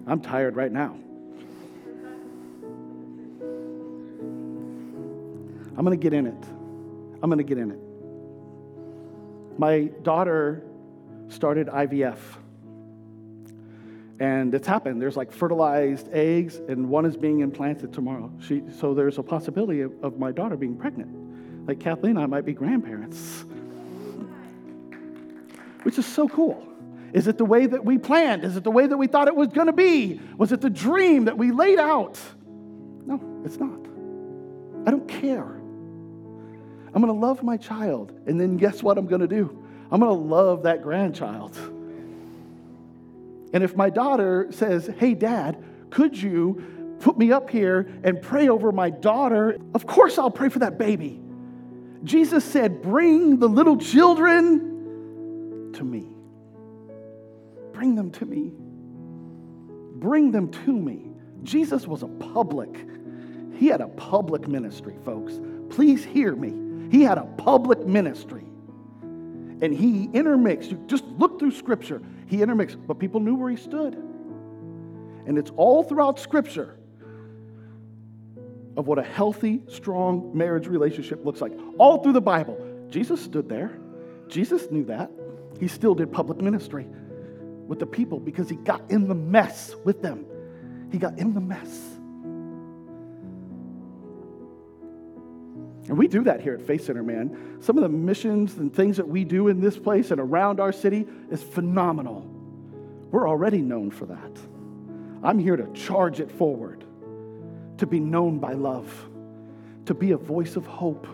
I'm 0.07 0.23
tired 0.23 0.57
right 0.57 0.73
now. 0.73 0.97
I'm 5.77 5.85
going 5.85 5.91
to 5.91 6.03
get 6.03 6.15
in 6.15 6.27
it. 6.27 6.45
I'm 7.23 7.29
going 7.29 7.37
to 7.37 7.45
get 7.45 7.59
in 7.59 7.71
it. 7.73 7.79
My 9.59 9.91
daughter 10.03 10.65
started 11.29 11.67
IVF. 11.67 12.17
And 14.21 14.55
it's 14.55 14.67
happened. 14.67 15.01
There's 15.01 15.17
like 15.17 15.33
fertilized 15.33 16.09
eggs, 16.13 16.57
and 16.69 16.91
one 16.91 17.07
is 17.07 17.17
being 17.17 17.41
implanted 17.41 17.93
tomorrow. 17.93 18.31
She, 18.47 18.63
so 18.79 18.93
there's 18.93 19.17
a 19.17 19.23
possibility 19.23 19.81
of, 19.81 19.93
of 20.05 20.19
my 20.19 20.31
daughter 20.31 20.57
being 20.57 20.77
pregnant. 20.77 21.67
Like 21.67 21.81
Kathleen 21.81 22.17
and 22.17 22.21
I 22.21 22.27
might 22.27 22.45
be 22.45 22.53
grandparents, 22.53 23.45
which 25.85 25.99
is 25.99 26.05
so 26.05 26.29
cool. 26.29 26.67
Is 27.15 27.29
it 27.29 27.39
the 27.39 27.47
way 27.47 27.67
that 27.67 27.83
we 27.83 27.97
planned? 27.97 28.45
Is 28.45 28.57
it 28.57 28.63
the 28.63 28.71
way 28.71 28.87
that 28.87 28.97
we 28.97 29.07
thought 29.07 29.27
it 29.27 29.35
was 29.35 29.49
going 29.49 29.67
to 29.69 29.73
be? 29.73 30.21
Was 30.37 30.53
it 30.53 30.61
the 30.61 30.71
dream 30.71 31.25
that 31.25 31.39
we 31.39 31.51
laid 31.51 31.79
out? 31.79 32.21
No, 33.07 33.43
it's 33.45 33.57
not. 33.57 33.81
I 34.87 34.91
don't 34.91 35.09
care. 35.09 35.43
I'm 36.93 37.03
going 37.03 37.07
to 37.07 37.13
love 37.13 37.43
my 37.43 37.57
child, 37.57 38.13
and 38.27 38.39
then 38.39 38.59
guess 38.59 38.83
what 38.83 38.99
I'm 38.99 39.07
going 39.07 39.23
to 39.23 39.29
do? 39.29 39.65
I'm 39.91 40.01
going 40.01 40.15
to 40.15 40.25
love 40.35 40.65
that 40.65 40.83
grandchild. 40.83 41.57
And 43.53 43.65
if 43.65 43.77
my 43.77 43.91
daughter 43.91 44.49
says, 44.51 44.91
Hey, 44.99 45.15
dad, 45.15 45.63
could 45.91 46.21
you 46.21 46.97
put 47.01 47.19
me 47.19 47.33
up 47.33 47.51
here 47.51 47.89
and 48.05 48.21
pray 48.21 48.49
over 48.49 48.73
my 48.73 48.91
daughter? 48.91 49.57
Of 49.75 49.87
course, 49.87 50.19
I'll 50.19 50.31
pray 50.31 50.49
for 50.49 50.61
that 50.61 50.79
baby. 50.79 51.21
Jesus 52.05 52.45
said, 52.45 52.83
Bring 52.83 53.39
the 53.39 53.49
little 53.49 53.77
children 53.77 55.73
to 55.75 55.85
me. 55.85 56.07
Bring 57.73 57.95
them 57.95 58.11
to 58.13 58.27
me. 58.27 58.53
Bring 59.99 60.31
them 60.31 60.51
to 60.51 60.73
me. 60.73 61.11
Jesus 61.43 61.87
was 61.87 62.03
a 62.03 62.09
public, 62.09 62.87
he 63.55 63.67
had 63.67 63.81
a 63.81 63.89
public 63.89 64.49
ministry, 64.49 64.97
folks. 65.05 65.39
Please 65.69 66.05
hear 66.05 66.35
me. 66.35 66.89
He 66.91 67.03
had 67.03 67.19
a 67.19 67.25
public 67.37 67.87
ministry. 67.87 68.45
And 69.03 69.75
he 69.75 70.09
intermixed. 70.15 70.71
You 70.71 70.83
just 70.87 71.05
look 71.05 71.39
through 71.39 71.53
Scripture. 71.53 72.01
He 72.31 72.43
intermixed, 72.43 72.79
but 72.87 73.01
people 73.01 73.19
knew 73.19 73.35
where 73.35 73.51
he 73.51 73.57
stood. 73.57 73.95
And 73.95 75.37
it's 75.37 75.51
all 75.57 75.83
throughout 75.83 76.21
Scripture 76.21 76.77
of 78.77 78.87
what 78.87 79.01
a 79.01 79.03
healthy, 79.03 79.63
strong 79.69 80.31
marriage 80.33 80.69
relationship 80.69 81.25
looks 81.27 81.41
like. 81.41 81.53
All 81.77 82.01
through 82.05 82.13
the 82.13 82.21
Bible. 82.21 82.57
Jesus 82.89 83.21
stood 83.21 83.49
there. 83.49 83.77
Jesus 84.29 84.71
knew 84.71 84.85
that. 84.85 85.11
He 85.59 85.67
still 85.67 85.93
did 85.93 86.13
public 86.13 86.41
ministry 86.41 86.87
with 87.67 87.81
the 87.81 87.87
people 87.87 88.21
because 88.21 88.49
he 88.49 88.55
got 88.55 88.89
in 88.93 89.09
the 89.09 89.15
mess 89.15 89.75
with 89.85 90.01
them. 90.01 90.25
He 90.93 90.99
got 90.99 91.19
in 91.19 91.35
the 91.35 91.41
mess. 91.41 92.00
And 95.89 95.97
we 95.97 96.09
do 96.09 96.25
that 96.25 96.41
here 96.41 96.55
at 96.55 96.63
Faith 96.63 96.85
Center, 96.85 97.03
man. 97.03 97.59
Some 97.61 97.77
of 97.77 97.83
the 97.83 97.89
missions 97.89 98.57
and 98.59 98.75
things 98.75 98.97
that 98.99 99.09
we 99.09 99.25
do 99.25 99.49
in 99.49 99.61
this 99.61 99.79
place 99.79 100.11
and 100.11 100.21
around 100.21 100.61
our 100.61 100.73
city 100.73 101.07
is 101.31 101.43
phenomenal. 101.43 102.21
We're 103.11 103.29
already 103.29 103.61
known 103.61 103.91
for 103.91 104.07
that. 104.07 104.39
I'm 105.23 105.39
here 105.39 105.57
to 105.57 105.71
charge 105.73 106.21
it 106.21 106.31
forward, 106.31 106.85
to 107.79 107.87
be 107.87 107.99
known 107.99 108.39
by 108.39 108.53
love, 108.53 108.93
to 109.87 109.95
be 109.95 110.13
a 110.13 110.17
voice 110.17 110.57
of 110.57 110.67
hope 110.67 111.07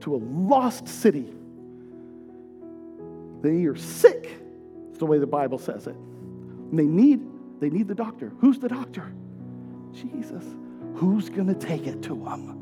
to 0.00 0.14
a 0.14 0.20
lost 0.20 0.88
city. 0.88 1.32
They 3.42 3.64
are 3.66 3.76
sick. 3.76 4.28
It's 4.90 4.98
the 4.98 5.06
way 5.06 5.18
the 5.18 5.26
Bible 5.26 5.58
says 5.58 5.86
it. 5.86 5.94
And 5.94 6.78
they 6.78 6.86
need, 6.86 7.20
they 7.60 7.70
need 7.70 7.88
the 7.88 7.94
doctor. 7.94 8.32
Who's 8.38 8.58
the 8.58 8.68
doctor? 8.68 9.12
Jesus. 9.92 10.44
Who's 10.94 11.28
going 11.28 11.46
to 11.48 11.54
take 11.54 11.86
it 11.86 12.02
to 12.04 12.14
them? 12.14 12.57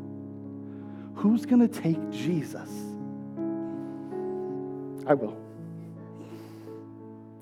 Who's 1.17 1.45
going 1.47 1.67
to 1.67 1.81
take 1.83 2.11
Jesus? 2.11 2.71
I 5.07 5.15
will. 5.15 5.37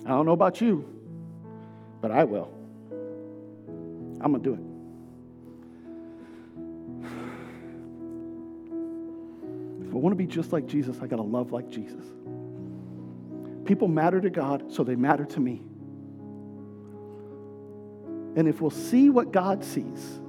I 0.06 0.10
don't 0.10 0.26
know 0.26 0.32
about 0.32 0.60
you, 0.60 0.88
but 2.00 2.10
I 2.10 2.24
will. 2.24 2.50
I'm 4.20 4.32
going 4.32 4.42
to 4.42 4.50
do 4.50 4.54
it. 4.54 4.60
If 9.88 9.94
I 9.94 9.96
want 9.96 10.12
to 10.12 10.16
be 10.16 10.26
just 10.26 10.52
like 10.52 10.66
Jesus, 10.66 10.98
I 11.02 11.06
got 11.06 11.16
to 11.16 11.22
love 11.22 11.52
like 11.52 11.68
Jesus. 11.68 12.04
People 13.64 13.88
matter 13.88 14.20
to 14.20 14.30
God, 14.30 14.72
so 14.72 14.84
they 14.84 14.94
matter 14.94 15.24
to 15.24 15.40
me. 15.40 15.62
And 18.36 18.46
if 18.46 18.60
we'll 18.60 18.70
see 18.70 19.10
what 19.10 19.32
God 19.32 19.64
sees, 19.64 20.20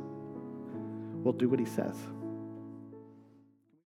we'll 1.24 1.34
do 1.34 1.50
what 1.50 1.60
he 1.60 1.66
says. 1.66 1.96